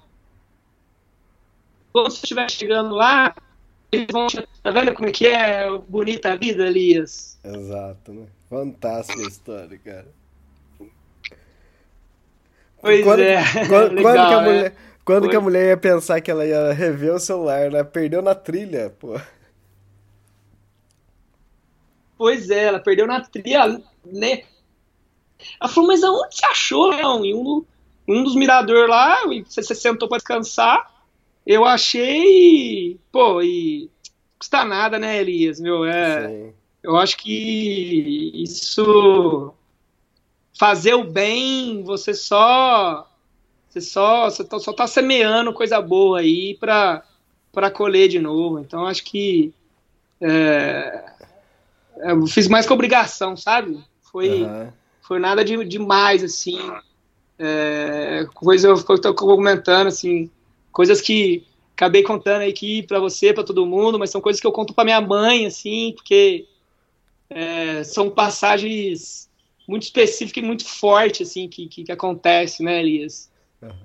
[1.93, 3.35] quando você estiver chegando lá,
[3.91, 4.27] eles vão.
[4.63, 7.39] Tá vendo como é que é bonita a vida, Elias?
[7.43, 8.27] Exato, né?
[8.49, 10.09] Fantástica a história, cara.
[12.81, 13.43] Pois quando, é.
[13.69, 14.47] Quando, legal, quando, que, a né?
[14.47, 17.83] mulher, quando que a mulher ia pensar que ela ia rever o celular, né?
[17.83, 19.21] Perdeu na trilha, pô.
[22.19, 23.67] Pois é, ela perdeu na trilha,
[24.05, 24.45] né?
[25.61, 27.25] Ela falou, mas aonde você achou, Leão?
[27.25, 27.65] Em um,
[28.09, 30.89] um dos miradores lá, e você, você sentou pra descansar.
[31.47, 32.99] Eu achei.
[33.11, 33.91] Pô, e.
[34.43, 35.61] Custa nada, né, Elias?
[35.61, 36.29] Meu, é.
[36.29, 36.53] Sim.
[36.83, 39.55] Eu acho que isso.
[40.59, 43.09] Fazer o bem, você só.
[43.69, 47.05] Você só, você tá, só tá semeando coisa boa aí pra,
[47.53, 48.59] pra colher de novo.
[48.59, 49.55] Então acho que.
[50.21, 51.05] é,
[51.99, 53.79] eu fiz mais que obrigação, sabe?
[54.11, 54.73] Foi, Aham.
[55.03, 56.59] foi nada de demais, assim.
[57.39, 60.29] É, coisa eu tô comentando, assim,
[60.73, 64.53] coisas que acabei contando aqui pra você, pra todo mundo, mas são coisas que eu
[64.53, 66.47] conto pra minha mãe, assim, porque
[67.29, 69.29] é, são passagens
[69.67, 73.31] muito específicas e muito fortes, assim, que, que, que acontece, né, Elias?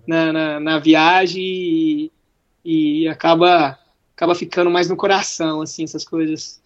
[0.08, 2.12] Na, na, na viagem e,
[2.66, 3.78] e acaba,
[4.16, 6.60] acaba ficando mais no coração, assim, essas coisas.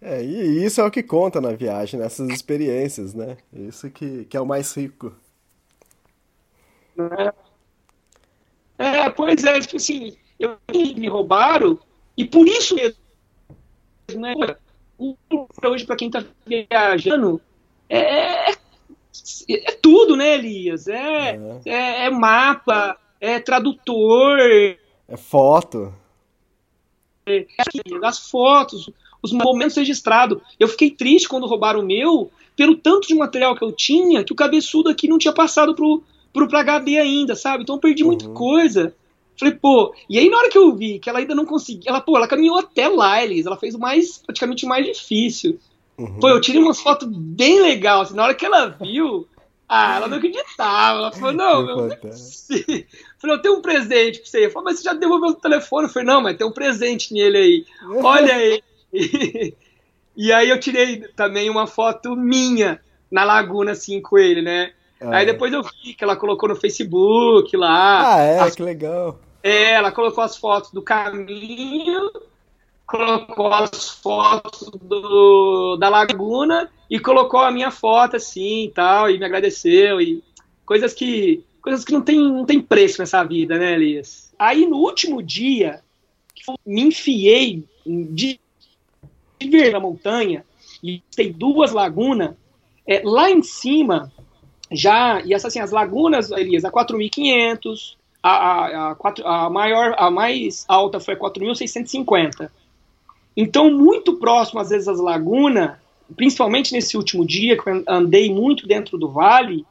[0.00, 3.36] É, e isso é o que conta na viagem, nessas experiências, né?
[3.52, 5.14] Isso que, que é o mais rico.
[6.96, 7.32] né?
[8.76, 11.78] É, pois é, tipo assim, eu me roubaram
[12.16, 12.96] e por isso mesmo,
[14.14, 14.34] né?
[15.64, 17.40] Hoje, para quem tá viajando,
[17.88, 18.54] é, é,
[19.48, 20.88] é tudo, né, Elias?
[20.88, 21.60] É, Aham.
[21.64, 24.38] é, é mapa, é tradutor,
[25.08, 25.94] É foto.
[28.02, 28.90] as fotos,
[29.22, 30.40] os momentos registrados.
[30.58, 34.32] Eu fiquei triste quando roubaram o meu, pelo tanto de material que eu tinha, que
[34.32, 37.62] o cabeçudo aqui não tinha passado pro, pro pra HD ainda, sabe?
[37.62, 38.34] Então eu perdi muita Uhum.
[38.34, 38.94] coisa.
[39.38, 42.00] Falei, pô, e aí na hora que eu vi que ela ainda não conseguia, ela,
[42.00, 45.58] pô, ela caminhou até lá, Elis, ela fez o mais, praticamente o mais difícil.
[45.96, 46.18] Uhum.
[46.20, 49.26] Pô, eu tirei umas fotos bem legais, assim, na hora que ela viu,
[49.68, 51.98] ah, ela não acreditava, ela falou, não, meu, não é.
[53.20, 54.46] Falei, eu tenho um presente pra você.
[54.46, 55.86] Eu falei, mas você já devolveu o telefone?
[55.86, 57.66] Eu falei, não, mas tem um presente nele aí.
[58.02, 58.62] Olha aí.
[60.20, 64.72] E aí eu tirei também uma foto minha na laguna, assim, com ele, né?
[65.00, 68.16] Ah, Aí depois eu vi que ela colocou no Facebook lá.
[68.16, 69.20] Ah, é, as- que legal.
[69.42, 72.10] É, ela colocou as fotos do caminho,
[72.86, 79.18] colocou as fotos do, da laguna e colocou a minha foto assim e tal, e
[79.18, 80.00] me agradeceu.
[80.00, 80.22] E
[80.64, 81.44] coisas que.
[81.60, 84.32] Coisas que não tem, não tem preço nessa vida, né, Elias?
[84.38, 85.82] Aí no último dia,
[86.64, 88.40] me enfiei de,
[89.38, 90.44] de ver na montanha
[90.82, 92.34] e tem duas lagunas,
[92.86, 94.10] é, lá em cima,
[94.70, 97.97] já, e essas assim, as lagunas, Elias, a 4.500,
[98.28, 102.50] a, a, a, quatro- a maior, a mais alta foi 4.650.
[103.36, 105.76] Então, muito próximo, às vezes, às lagunas,
[106.16, 109.64] principalmente nesse último dia, que eu andei muito dentro do vale,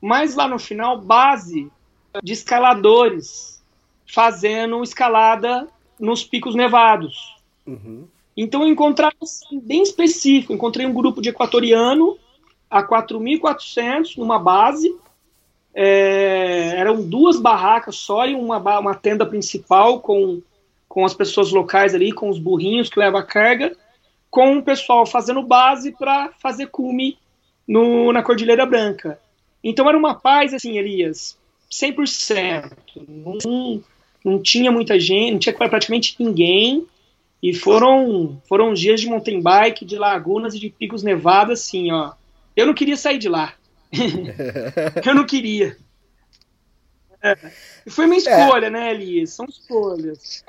[0.00, 1.70] mas lá no final, base
[2.22, 3.62] de escaladores
[4.06, 5.68] fazendo escalada
[6.00, 7.36] nos picos nevados.
[7.66, 8.06] Uhum.
[8.36, 12.16] Então eu encontrei assim, bem específico, encontrei um grupo de equatoriano
[12.70, 14.94] a 4.400 numa base,
[15.80, 20.42] É, eram duas barracas só e uma, uma tenda principal com,
[20.88, 23.76] com as pessoas locais ali, com os burrinhos que levam a carga,
[24.28, 27.16] com o pessoal fazendo base para fazer cume
[27.66, 29.20] no, na Cordilheira Branca.
[29.62, 31.38] Então era uma paz, assim, Elias,
[31.70, 32.72] 100%.
[33.06, 33.80] Não,
[34.24, 36.88] não tinha muita gente, não tinha praticamente ninguém.
[37.40, 42.14] E foram, foram dias de mountain bike, de lagunas e de picos nevados, assim, ó.
[42.56, 43.54] Eu não queria sair de lá.
[45.04, 45.76] Eu não queria.
[47.22, 47.36] É.
[47.84, 49.30] E foi minha escolha, né, Elias?
[49.30, 50.44] São escolhas.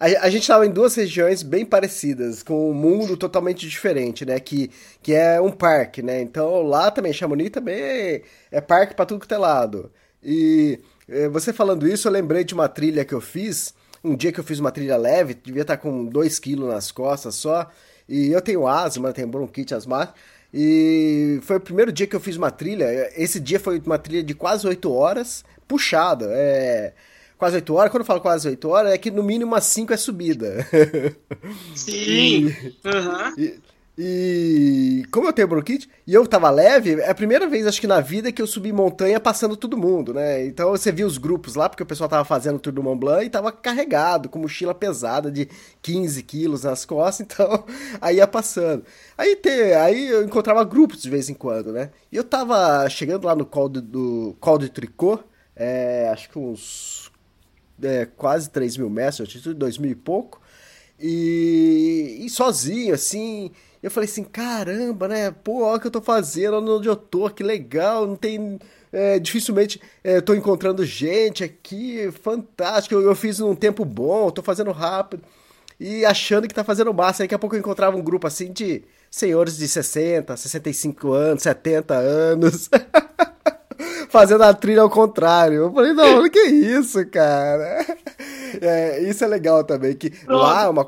[0.00, 4.40] A, a gente estava em duas regiões bem parecidas, com um mundo totalmente diferente, né?
[4.40, 4.70] Que,
[5.02, 6.22] que é um parque, né?
[6.22, 9.92] Então lá também, Chamonix também é, é parque para tudo que é lado.
[10.22, 13.74] E eh, você falando isso, eu lembrei de uma trilha que eu fiz.
[14.02, 17.34] Um dia que eu fiz uma trilha leve, devia estar com 2 quilos nas costas
[17.34, 17.70] só.
[18.08, 20.18] E eu tenho asma, tenho bronquite asmática.
[20.56, 23.10] E foi o primeiro dia que eu fiz uma trilha.
[23.16, 26.28] Esse dia foi uma trilha de quase 8 horas, puxada.
[26.30, 26.92] É
[27.36, 27.90] quase 8 horas.
[27.90, 30.64] Quando eu falo quase 8 horas, é que no mínimo umas 5 é subida.
[31.74, 32.46] Sim.
[32.84, 33.34] Uhum.
[33.36, 33.58] E,
[33.96, 37.86] e como eu tenho bronquite e eu tava leve, é a primeira vez, acho que
[37.86, 40.44] na vida, que eu subi montanha passando todo mundo, né?
[40.44, 42.98] Então você viu os grupos lá, porque o pessoal tava fazendo o Tour do Mont
[42.98, 45.48] Blanc e tava carregado, com mochila pesada de
[45.80, 47.64] 15 quilos nas costas, então
[48.00, 48.84] aí ia passando.
[49.16, 51.90] Aí, te, aí eu encontrava grupos de vez em quando, né?
[52.10, 55.22] E eu tava chegando lá no col do, do col de Tricot,
[55.54, 57.12] é, acho que uns
[57.80, 60.40] é, quase 3 mil metros de altitude, 2 mil e pouco.
[60.98, 63.50] E, e sozinho, assim,
[63.84, 65.30] eu falei assim, caramba, né?
[65.30, 68.58] Pô, olha o que eu tô fazendo, olha onde eu tô, que legal, não tem.
[68.90, 74.42] É, dificilmente é, tô encontrando gente aqui, fantástico, eu, eu fiz um tempo bom, tô
[74.42, 75.22] fazendo rápido.
[75.78, 78.50] E achando que tá fazendo massa, aí daqui a pouco eu encontrava um grupo assim
[78.50, 82.70] de senhores de 60, 65 anos, 70 anos.
[84.08, 85.56] fazendo a trilha ao contrário.
[85.56, 87.84] Eu falei, não, que isso, cara?
[88.66, 90.42] É, isso é legal também, que Pronto.
[90.42, 90.86] lá uma,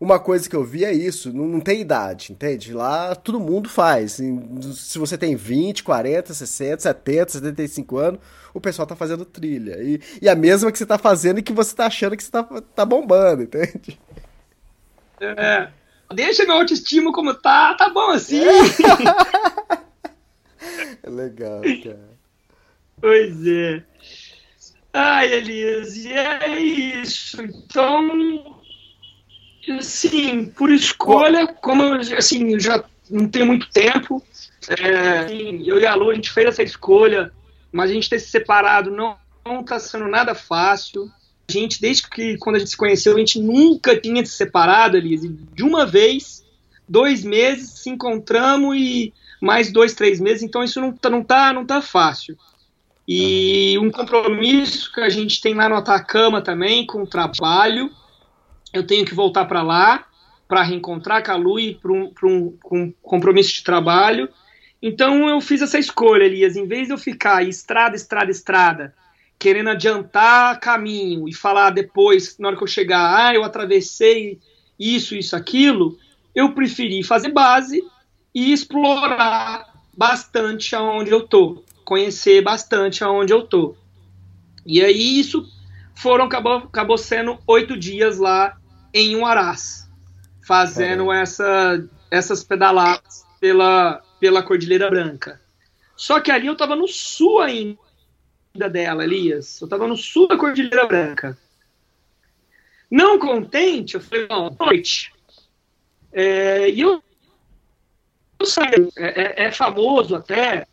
[0.00, 2.72] uma coisa que eu vi é isso, não, não tem idade, entende?
[2.72, 4.12] Lá todo mundo faz.
[4.74, 8.20] Se você tem 20, 40, 60, 70, 75 anos,
[8.54, 9.76] o pessoal tá fazendo trilha.
[9.82, 12.30] E, e a mesma que você tá fazendo e que você tá achando que você
[12.30, 12.42] tá,
[12.74, 14.00] tá bombando, entende?
[15.20, 15.68] É.
[16.14, 18.42] Deixa meu autoestima como tá, tá bom assim.
[21.02, 22.08] É legal, cara.
[23.00, 23.82] Pois é.
[24.92, 27.42] Ai, Elias, e é isso.
[27.42, 28.60] Então,
[29.78, 34.22] assim, por escolha, como assim, já não tenho muito tempo,
[34.68, 37.32] é, assim, eu e a Lu, a gente fez essa escolha,
[37.70, 39.16] mas a gente ter se separado não,
[39.46, 41.10] não tá sendo nada fácil.
[41.48, 44.96] A gente, desde que quando a gente se conheceu, a gente nunca tinha se separado,
[44.96, 45.24] Elias.
[45.24, 46.44] E de uma vez,
[46.88, 51.52] dois meses, se encontramos e mais dois, três meses, então isso não tá, não tá,
[51.52, 52.36] não tá fácil.
[53.10, 57.90] E um compromisso que a gente tem lá no Atacama também, com o trabalho.
[58.70, 60.04] Eu tenho que voltar para lá
[60.46, 64.28] para reencontrar com a Lu e para um, um, um, compromisso de trabalho.
[64.82, 66.56] Então eu fiz essa escolha, Elias.
[66.56, 68.94] Em vez de eu ficar estrada, estrada, estrada,
[69.38, 74.38] querendo adiantar caminho e falar depois, na hora que eu chegar, ah, eu atravessei
[74.78, 75.98] isso, isso, aquilo,
[76.34, 77.82] eu preferi fazer base
[78.34, 83.74] e explorar bastante aonde eu tô conhecer bastante aonde eu tô.
[84.66, 85.42] E aí isso
[85.94, 88.58] foram acabou, acabou sendo oito dias lá
[88.92, 89.88] em Uarás,
[90.46, 91.22] fazendo é.
[91.22, 95.40] essa, essas pedaladas pela, pela Cordilheira Branca.
[95.96, 99.58] Só que ali eu tava no sul ainda dela, Elias.
[99.58, 101.38] Eu tava no sul da Cordilheira Branca.
[102.90, 105.10] Não contente, eu falei, não, noite.
[106.12, 107.02] É, e eu,
[108.38, 110.66] eu saí, é, é, é famoso até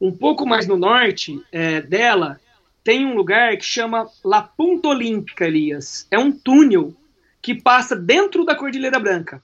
[0.00, 2.40] um pouco mais no norte é, dela,
[2.82, 6.06] tem um lugar que chama La Punta Olímpica, Elias.
[6.10, 6.96] É um túnel
[7.42, 9.42] que passa dentro da Cordilheira Branca.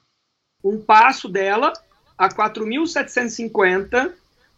[0.65, 1.73] Um passo dela,
[2.17, 4.13] a 4.750,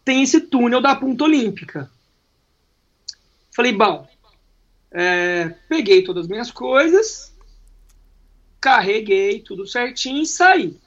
[0.05, 1.91] tem esse túnel da Punta Olímpica.
[3.53, 4.07] Falei, bom,
[4.91, 7.35] é, peguei todas as minhas coisas,
[8.61, 10.79] carreguei tudo certinho e saí.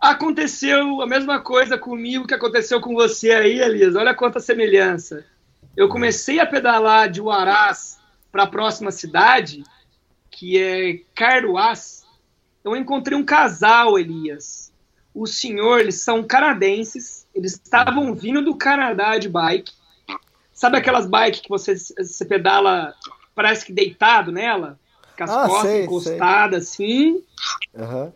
[0.00, 3.98] Aconteceu a mesma coisa comigo que aconteceu com você aí, Elisa.
[3.98, 5.26] Olha quanta semelhança.
[5.76, 7.98] Eu comecei a pedalar de Huaraz
[8.32, 9.62] para a próxima cidade,
[10.30, 12.06] que é Carduás.
[12.64, 14.72] Eu encontrei um casal, Elias.
[15.14, 17.26] O senhor, eles são canadenses.
[17.34, 19.72] Eles estavam vindo do Canadá de bike.
[20.50, 22.94] Sabe aquelas bikes que você, você pedala,
[23.34, 24.78] parece que deitado nela?
[25.16, 27.22] Com as ah, costas encostadas assim.
[27.74, 28.12] Uhum.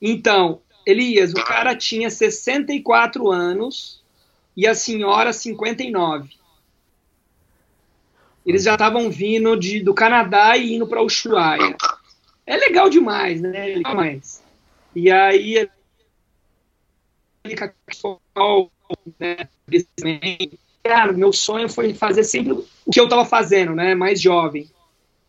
[0.00, 4.02] Então, Elias, o cara tinha 64 anos
[4.56, 6.30] e a senhora 59.
[8.44, 11.76] Eles já estavam vindo de, do Canadá e indo para Ushuaia.
[12.46, 13.50] É legal demais, né?
[13.70, 14.42] É legal demais.
[14.94, 15.68] E aí
[19.18, 19.36] né,
[20.82, 23.94] cara, meu sonho foi fazer sempre o que eu estava fazendo, né?
[23.94, 24.68] Mais jovem.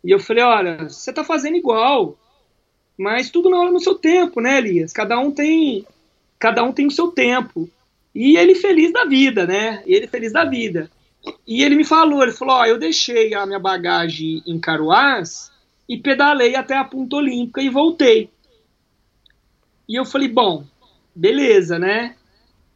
[0.04, 2.18] E eu falei, olha, você está fazendo igual.
[2.96, 4.92] Mas tudo na hora no seu tempo, né, Elias?
[4.92, 5.86] Cada um tem,
[6.38, 7.68] cada um tem o seu tempo.
[8.14, 9.82] E ele feliz da vida, né?
[9.86, 10.90] Ele feliz da vida.
[11.46, 15.50] E ele me falou, ele falou, ó, eu deixei a minha bagagem em Caruás
[15.88, 18.30] e pedalei até a Ponta Olímpica e voltei.
[19.88, 20.64] E eu falei, bom,
[21.14, 22.16] beleza, né?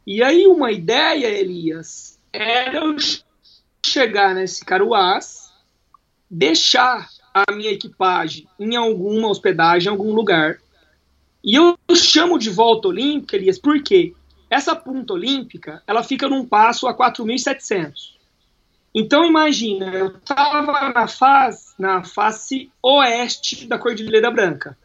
[0.05, 2.95] E aí uma ideia, Elias, era eu
[3.85, 5.51] chegar nesse Caruás,
[6.29, 7.09] deixar
[7.47, 10.59] a minha equipagem em alguma hospedagem, em algum lugar.
[11.43, 14.13] E eu chamo de volta olímpica, Elias, porque
[14.49, 18.15] essa ponta olímpica, ela fica num passo a 4.700.
[18.93, 24.77] Então imagina, eu estava na face, na face oeste da Cordilheira Branca.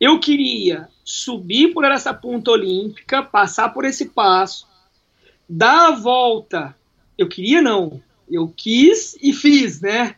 [0.00, 4.68] Eu queria subir por essa ponta olímpica, passar por esse passo,
[5.48, 6.76] dar a volta.
[7.16, 8.00] Eu queria não,
[8.30, 10.16] eu quis e fiz, né?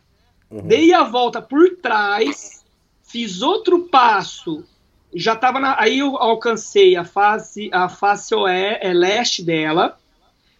[0.51, 0.67] Uhum.
[0.67, 2.65] Dei a volta por trás,
[3.03, 4.65] fiz outro passo,
[5.13, 9.97] já estava aí eu alcancei a face a face oé, é, leste dela,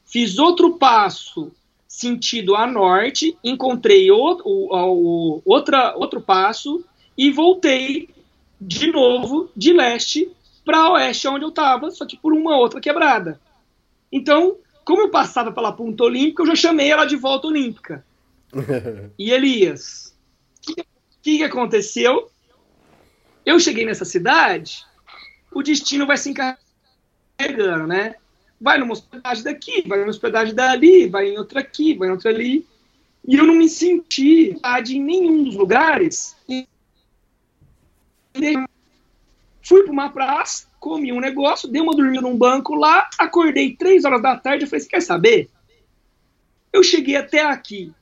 [0.05, 1.51] fiz outro passo
[1.87, 6.83] sentido a norte, encontrei o, o, o, outra, outro passo
[7.17, 8.09] e voltei
[8.59, 10.31] de novo de leste
[10.63, 13.41] para oeste, onde eu estava, só que por uma outra quebrada.
[14.09, 18.05] Então, como eu passava pela Ponta Olímpica, eu já chamei ela de volta olímpica.
[19.17, 20.15] E Elias,
[20.67, 20.73] o
[21.21, 22.29] que, que aconteceu?
[23.45, 24.85] Eu cheguei nessa cidade,
[25.51, 28.15] o destino vai se encarregando, né?
[28.59, 32.29] Vai numa hospedagem daqui, vai numa hospedagem dali, vai em outra aqui, vai em outra
[32.29, 32.67] ali.
[33.27, 34.55] E eu não me senti
[34.89, 36.35] em nenhum dos lugares.
[39.63, 44.05] Fui para uma praça, comi um negócio, dei uma dormida num banco lá, acordei três
[44.05, 45.49] horas da tarde e falei: Você quer saber?
[46.73, 47.93] Eu cheguei até aqui,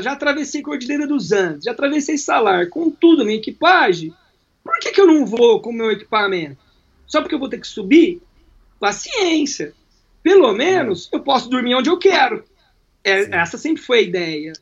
[0.00, 4.14] já atravessei Cordilheira dos Andes, já atravessei Salar, com tudo, minha equipagem.
[4.62, 6.58] Por que, que eu não vou com o meu equipamento?
[7.06, 8.22] Só porque eu vou ter que subir?
[8.78, 9.74] Paciência.
[10.22, 12.44] Pelo menos eu posso dormir onde eu quero.
[13.04, 14.52] É, essa sempre foi a ideia.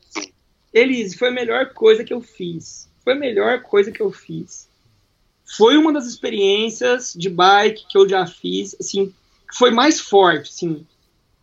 [0.73, 2.89] Elise, foi a melhor coisa que eu fiz.
[3.03, 4.67] Foi a melhor coisa que eu fiz.
[5.57, 9.13] Foi uma das experiências de bike que eu já fiz, assim,
[9.53, 10.85] foi mais forte, assim.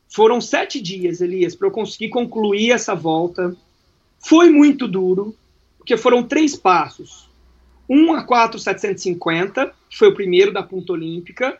[0.08, 3.54] Foram sete dias, Elias, para eu conseguir concluir essa volta.
[4.18, 5.34] Foi muito duro,
[5.78, 7.28] porque foram três passos.
[7.88, 11.58] 1 a 4,750, que foi o primeiro da Ponta Olímpica.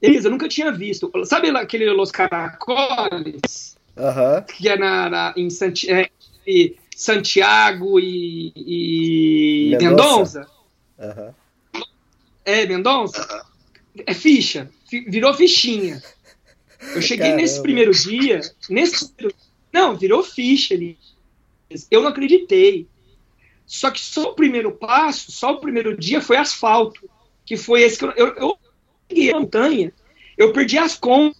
[0.00, 1.10] Elisa, eu nunca tinha visto.
[1.24, 3.76] Sabe aquele Los Caracoles?
[3.96, 4.42] Uhum.
[4.42, 6.10] Que é na, na em Santi é,
[6.96, 10.46] Santiago e, e Mendonça?
[10.98, 11.82] Uhum.
[12.44, 13.44] É, Mendonça?
[14.06, 14.70] É ficha.
[14.90, 16.02] Virou fichinha.
[16.94, 17.42] Eu cheguei Caramba.
[17.42, 18.40] nesse primeiro dia.
[18.68, 19.10] Nesse,
[19.72, 20.98] não, virou ficha ali.
[21.90, 22.86] Eu não acreditei.
[23.66, 27.08] Só que só o primeiro passo, só o primeiro dia foi asfalto.
[27.44, 28.58] Que foi esse que eu, eu, eu
[29.08, 29.92] peguei a montanha,
[30.36, 31.36] eu perdi as contas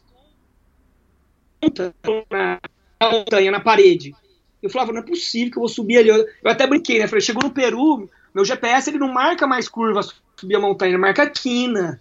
[2.31, 2.61] na,
[3.01, 4.15] na montanha, na parede.
[4.63, 6.09] Eu falava, não é possível que eu vou subir ali.
[6.09, 7.07] Eu, eu até brinquei, né?
[7.07, 10.99] Falei, chegou no Peru, meu GPS ele não marca mais curvas subir a montanha, ele
[10.99, 12.01] marca quina.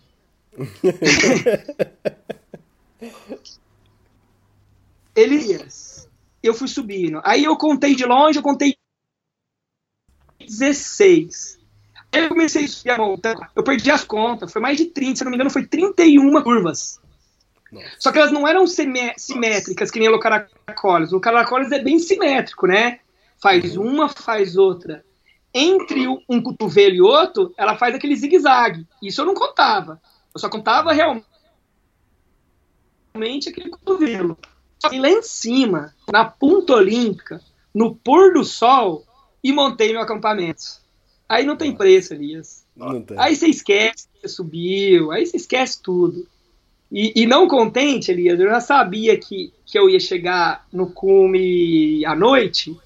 [5.15, 5.92] Elias,
[6.43, 7.21] eu fui subindo.
[7.23, 8.75] Aí eu contei de longe, eu contei
[10.39, 11.59] 16.
[12.11, 15.15] Aí eu comecei a subir a montanha, eu perdi as contas, foi mais de 30,
[15.15, 16.99] se não me engano, foi 31 curvas.
[17.71, 17.87] Nossa.
[17.97, 21.11] Só que elas não eram simétricas, que nem o Caracoles.
[21.11, 22.99] O Caracoles é bem simétrico, né?
[23.41, 23.87] Faz uhum.
[23.87, 25.03] uma, faz outra.
[25.51, 28.87] Entre um cotovelo e outro, ela faz aquele zigue-zague.
[29.01, 29.99] Isso eu não contava.
[30.33, 31.25] Eu só contava realmente
[33.49, 34.37] aquele cotovelo.
[34.91, 37.41] E lá em cima, na ponta olímpica,
[37.73, 39.05] no pôr do sol,
[39.43, 40.63] e montei meu acampamento.
[41.27, 42.65] Aí não tem preço, Elias.
[43.17, 46.27] Aí você esquece que subiu, aí você esquece tudo.
[46.91, 52.05] E, e, não contente, Elias, eu já sabia que, que eu ia chegar no cume
[52.05, 52.77] à noite,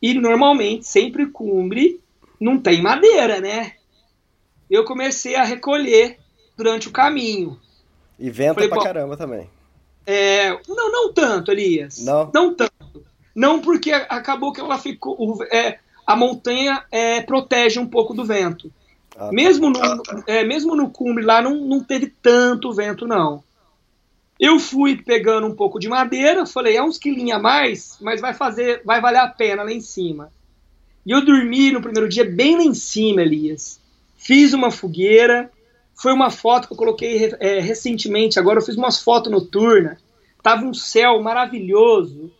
[0.00, 2.00] e normalmente, sempre cume
[2.40, 3.72] não tem madeira, né?
[4.70, 6.18] Eu comecei a recolher
[6.56, 7.58] durante o caminho.
[8.18, 9.48] E venta Falei, pra caramba também.
[10.06, 12.04] É, não, não tanto, Elias.
[12.04, 12.30] Não?
[12.32, 12.72] Não tanto.
[13.34, 15.38] Não porque acabou que ela ficou.
[15.44, 18.70] É, a montanha é, protege um pouco do vento.
[19.16, 19.32] Ah, tá.
[19.32, 19.80] mesmo, no,
[20.26, 23.42] é, mesmo no cume lá não, não teve tanto vento, não.
[24.40, 28.34] Eu fui pegando um pouco de madeira, falei, é uns quilinhos a mais, mas vai
[28.34, 30.32] fazer, vai valer a pena lá em cima.
[31.06, 33.80] E eu dormi no primeiro dia bem lá em cima, Elias.
[34.16, 35.50] Fiz uma fogueira,
[36.02, 39.98] foi uma foto que eu coloquei é, recentemente, agora eu fiz umas fotos noturnas.
[40.42, 42.32] Tava um céu maravilhoso,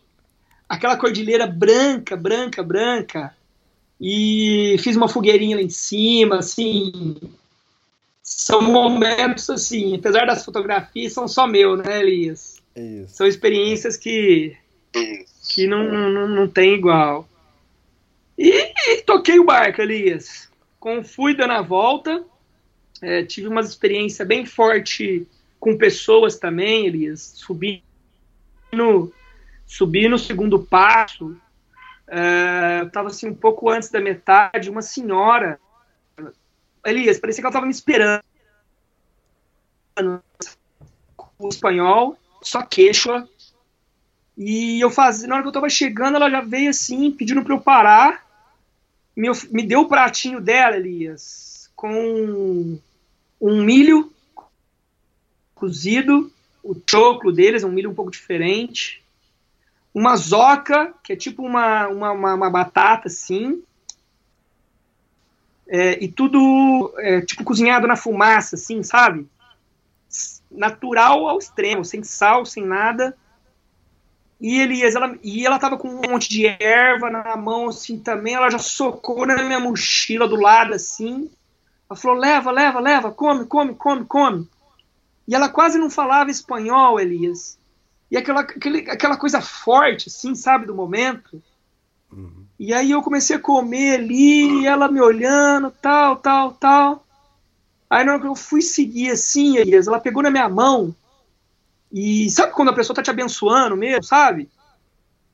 [0.69, 3.33] aquela cordilheira branca, branca, branca,
[4.01, 7.15] e fiz uma fogueirinha lá em cima, assim.
[8.21, 12.61] São momentos assim, apesar das fotografias, são só meu, né, Elias?
[12.75, 13.15] Isso.
[13.15, 14.57] São experiências que,
[15.49, 17.29] que não, não, não tem igual.
[18.37, 18.51] E,
[18.89, 20.51] e, toquei o barco, Elias.
[20.81, 22.25] Com, fui dando a volta,
[23.03, 25.27] é, tive uma experiência bem forte
[25.59, 27.33] com pessoas também, Elias.
[27.35, 27.83] Subi
[28.73, 29.13] no,
[29.67, 31.37] subi no segundo passo,
[32.09, 35.59] uh, estava assim um pouco antes da metade, uma senhora,
[36.87, 38.23] Elias, parecia que ela estava me esperando,
[41.39, 43.11] o espanhol, só queixo,
[44.39, 47.55] e eu fazia, na hora que eu estava chegando, ela já veio assim, pedindo para
[47.55, 48.27] eu parar,
[49.15, 52.79] me, me deu o pratinho dela, Elias, com
[53.43, 54.12] um milho
[55.53, 56.32] cozido,
[56.62, 59.03] o choclo deles é um milho um pouco diferente,
[59.93, 63.61] uma zoca, que é tipo uma, uma, uma, uma batata assim,
[65.68, 69.26] é, e tudo é, tipo cozinhado na fumaça, assim, sabe?
[70.51, 73.16] Natural ao extremo, sem sal, sem nada.
[74.40, 78.34] E Elias, ela, e ela tava com um monte de erva na mão, assim, também.
[78.34, 81.30] Ela já socou na minha mochila do lado, assim.
[81.93, 84.49] Ela falou: leva, leva, leva, come, come, come, come.
[85.28, 87.59] E ela quase não falava espanhol, Elias.
[88.11, 91.43] E aquela, aquele, aquela coisa forte, assim, sabe, do momento.
[92.11, 92.47] Uhum.
[92.59, 97.07] E aí eu comecei a comer ali, ela me olhando, tal, tal, tal.
[97.88, 100.95] Aí na hora que eu fui seguir assim, Elias, ela pegou na minha mão
[101.93, 104.49] e sabe quando a pessoa tá te abençoando mesmo, sabe?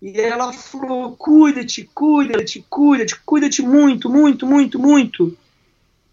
[0.03, 5.37] E ela falou: cuida-te, cuida-te, cuida-te, cuida-te muito, muito, muito, muito.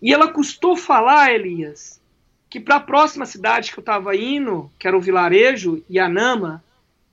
[0.02, 2.02] E ela custou falar, Elias,
[2.50, 6.64] que para a próxima cidade que eu estava indo, que era o vilarejo, Yanama,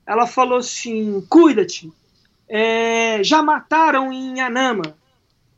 [0.07, 1.93] ela falou assim: cuida-te.
[2.49, 4.97] É, já mataram em Yanama.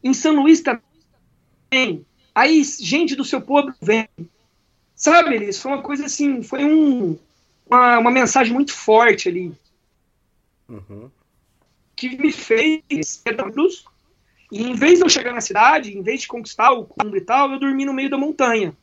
[0.03, 2.05] Em São Luís também.
[2.35, 4.09] Aí gente do seu povo vem.
[4.95, 5.59] Sabe, Elias?
[5.61, 7.19] Foi uma coisa assim, foi um
[7.67, 9.53] uma, uma mensagem muito forte ali.
[10.69, 11.11] Uhum.
[11.97, 13.23] Que me fez.
[14.51, 17.25] E em vez de eu chegar na cidade, em vez de conquistar o cumbre e
[17.25, 18.77] tal, eu dormi no meio da montanha.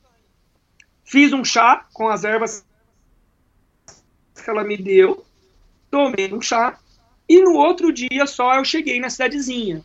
[1.04, 2.66] Fiz um chá com as ervas
[4.44, 5.24] que ela me deu,
[5.90, 6.80] tomei um chá,
[7.30, 9.84] e no outro dia só eu cheguei na cidadezinha.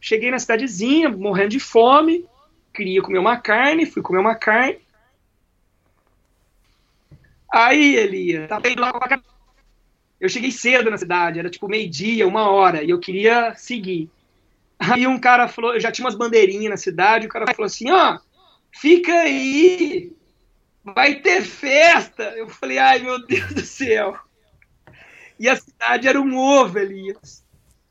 [0.00, 2.24] Cheguei na cidadezinha, morrendo de fome,
[2.72, 4.78] queria comer uma carne, fui comer uma carne,
[7.52, 9.20] Aí, Elia, tava indo lá com a
[10.20, 14.08] Eu cheguei cedo na cidade, era tipo meio-dia, uma hora, e eu queria seguir.
[14.80, 17.90] Aí um cara falou, eu já tinha umas bandeirinhas na cidade, o cara falou assim,
[17.90, 18.18] ó,
[18.72, 20.10] fica aí,
[20.82, 22.22] vai ter festa.
[22.36, 24.16] Eu falei, ai meu Deus do céu.
[25.38, 27.44] E a cidade era um ovo, Elias.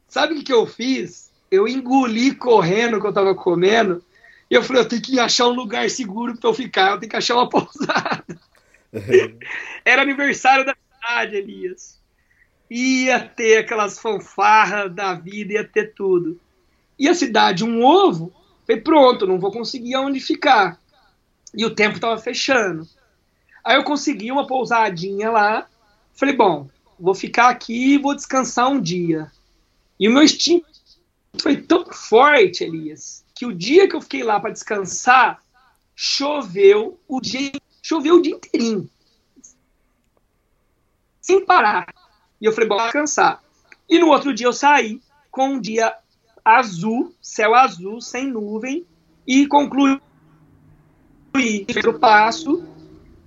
[0.08, 1.32] Sabe o que, que eu fiz?
[1.52, 4.04] Eu engoli correndo o que eu tava comendo,
[4.50, 7.10] e eu falei, eu tenho que achar um lugar seguro para eu ficar, eu tenho
[7.10, 8.26] que achar uma pousada.
[9.86, 12.00] Era aniversário da cidade, Elias.
[12.70, 16.40] Ia ter aquelas fanfarras da vida, ia ter tudo.
[17.00, 18.34] E a cidade, um ovo,
[18.68, 20.80] falei, pronto, não vou conseguir aonde ficar.
[21.56, 22.88] E o tempo estava fechando.
[23.64, 25.68] Aí eu consegui uma pousadinha lá.
[26.14, 26.68] Falei, bom,
[27.00, 29.32] vou ficar aqui e vou descansar um dia.
[30.00, 30.68] E o meu instinto
[31.42, 35.42] foi tão forte, Elias, que o dia que eu fiquei lá para descansar,
[35.96, 38.90] choveu o dia Choveu o dia inteirinho.
[41.22, 41.88] Sem parar.
[42.40, 43.44] E eu falei, bom, descansar.
[43.90, 45.96] E no outro dia eu saí com um dia
[46.58, 48.86] azul, céu azul, sem nuvem,
[49.28, 50.02] e concluí o
[51.66, 52.64] terceiro passo.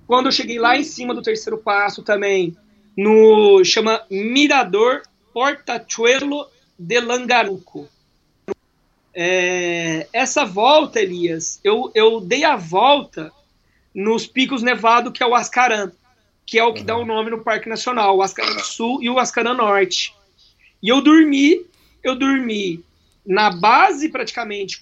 [0.05, 2.55] Quando eu cheguei lá em cima do terceiro passo também,
[2.97, 5.03] no chama Mirador
[5.33, 6.47] Portachuelo
[6.77, 7.87] de Langaruco.
[9.15, 13.31] É, essa volta, Elias, eu, eu dei a volta
[13.93, 15.91] nos picos nevados, que é o Ascaran,
[16.45, 16.85] que é o que uhum.
[16.85, 20.13] dá o nome no Parque Nacional, o Ascaran Sul e o Ascaran Norte.
[20.81, 21.65] E eu dormi,
[22.03, 22.83] eu dormi
[23.25, 24.79] na base praticamente,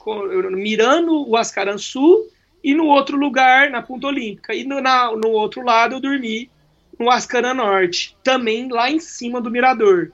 [0.51, 2.27] mirando o Ascaran Sul
[2.63, 4.53] e no outro lugar, na Ponta Olímpica.
[4.53, 6.49] E no, na, no outro lado eu dormi
[6.97, 10.11] no Ascaran Norte, também lá em cima do mirador.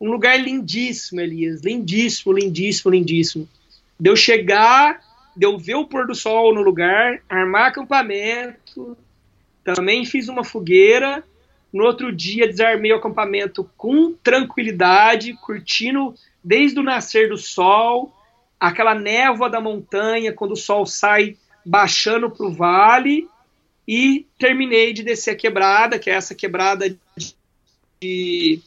[0.00, 3.48] Um lugar lindíssimo, Elias, lindíssimo, lindíssimo, lindíssimo.
[3.98, 5.00] De eu chegar
[5.36, 8.96] deu ver o pôr do sol no lugar, armar acampamento,
[9.62, 11.22] também fiz uma fogueira.
[11.72, 16.14] No outro dia desarmei o acampamento com tranquilidade, curtindo
[16.46, 18.14] desde o nascer do sol,
[18.58, 23.28] aquela névoa da montanha quando o sol sai baixando para o vale
[23.86, 26.96] e terminei de descer a quebrada, que é essa quebrada
[28.00, 28.60] de,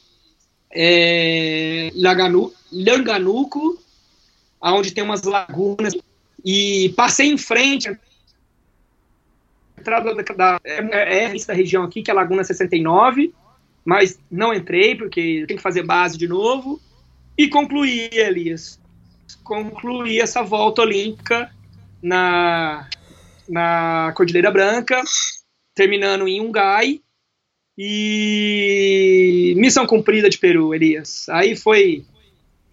[0.70, 3.82] é, Langanuco,
[4.62, 5.96] onde tem umas lagunas
[6.44, 7.98] e passei em frente
[9.80, 13.34] entrada da, da, é, é da região aqui, que é a Laguna 69,
[13.86, 16.82] mas não entrei, porque tem que fazer base de novo.
[17.40, 18.78] E concluí, Elias.
[19.46, 21.50] Concluí essa volta olímpica
[22.04, 22.90] na,
[23.48, 25.02] na Cordilheira Branca,
[25.74, 27.00] terminando em Ungai.
[27.78, 31.30] E missão cumprida de Peru, Elias.
[31.30, 32.04] Aí foi,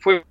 [0.00, 0.24] foi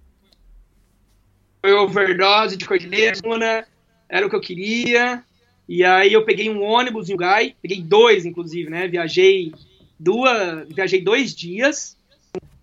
[1.61, 3.65] foi overdose de cordilheira,
[4.09, 5.23] era o que eu queria.
[5.65, 8.85] E aí eu peguei um ônibus em Ugai, peguei dois, inclusive, né?
[8.85, 9.53] Viajei
[9.97, 11.95] duas, viajei dois dias.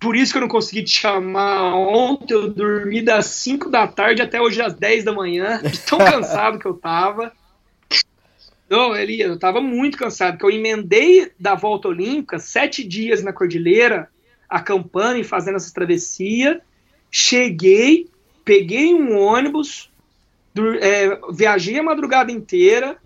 [0.02, 2.34] Por isso que eu não consegui te chamar ontem.
[2.34, 6.58] Eu dormi das 5 da tarde até hoje às 10 da manhã, de tão cansado
[6.58, 7.32] que eu tava.
[8.68, 13.30] Não, Elias, eu tava muito cansado, porque eu emendei da volta olímpica sete dias na
[13.32, 14.08] cordilheira,
[14.48, 16.60] acampando e fazendo essa travessia.
[17.10, 18.08] Cheguei,
[18.44, 19.90] peguei um ônibus,
[20.80, 22.96] é, viajei a madrugada inteira.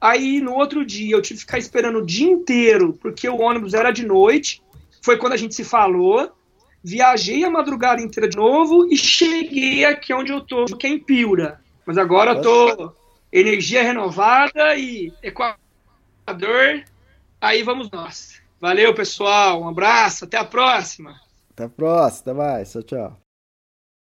[0.00, 3.74] Aí no outro dia eu tive que ficar esperando o dia inteiro, porque o ônibus
[3.74, 4.61] era de noite.
[5.02, 6.32] Foi quando a gente se falou.
[6.82, 10.98] Viajei a madrugada inteira de novo e cheguei aqui onde eu tô, que é em
[10.98, 11.60] Piura.
[11.86, 12.92] Mas agora eu tô
[13.32, 16.84] energia renovada e Equador.
[17.40, 18.40] Aí vamos nós.
[18.60, 19.62] Valeu, pessoal.
[19.62, 20.24] Um abraço.
[20.24, 21.20] Até a próxima.
[21.50, 22.20] Até a próxima.
[22.20, 22.72] Até mais.
[22.72, 23.21] Tchau, tchau.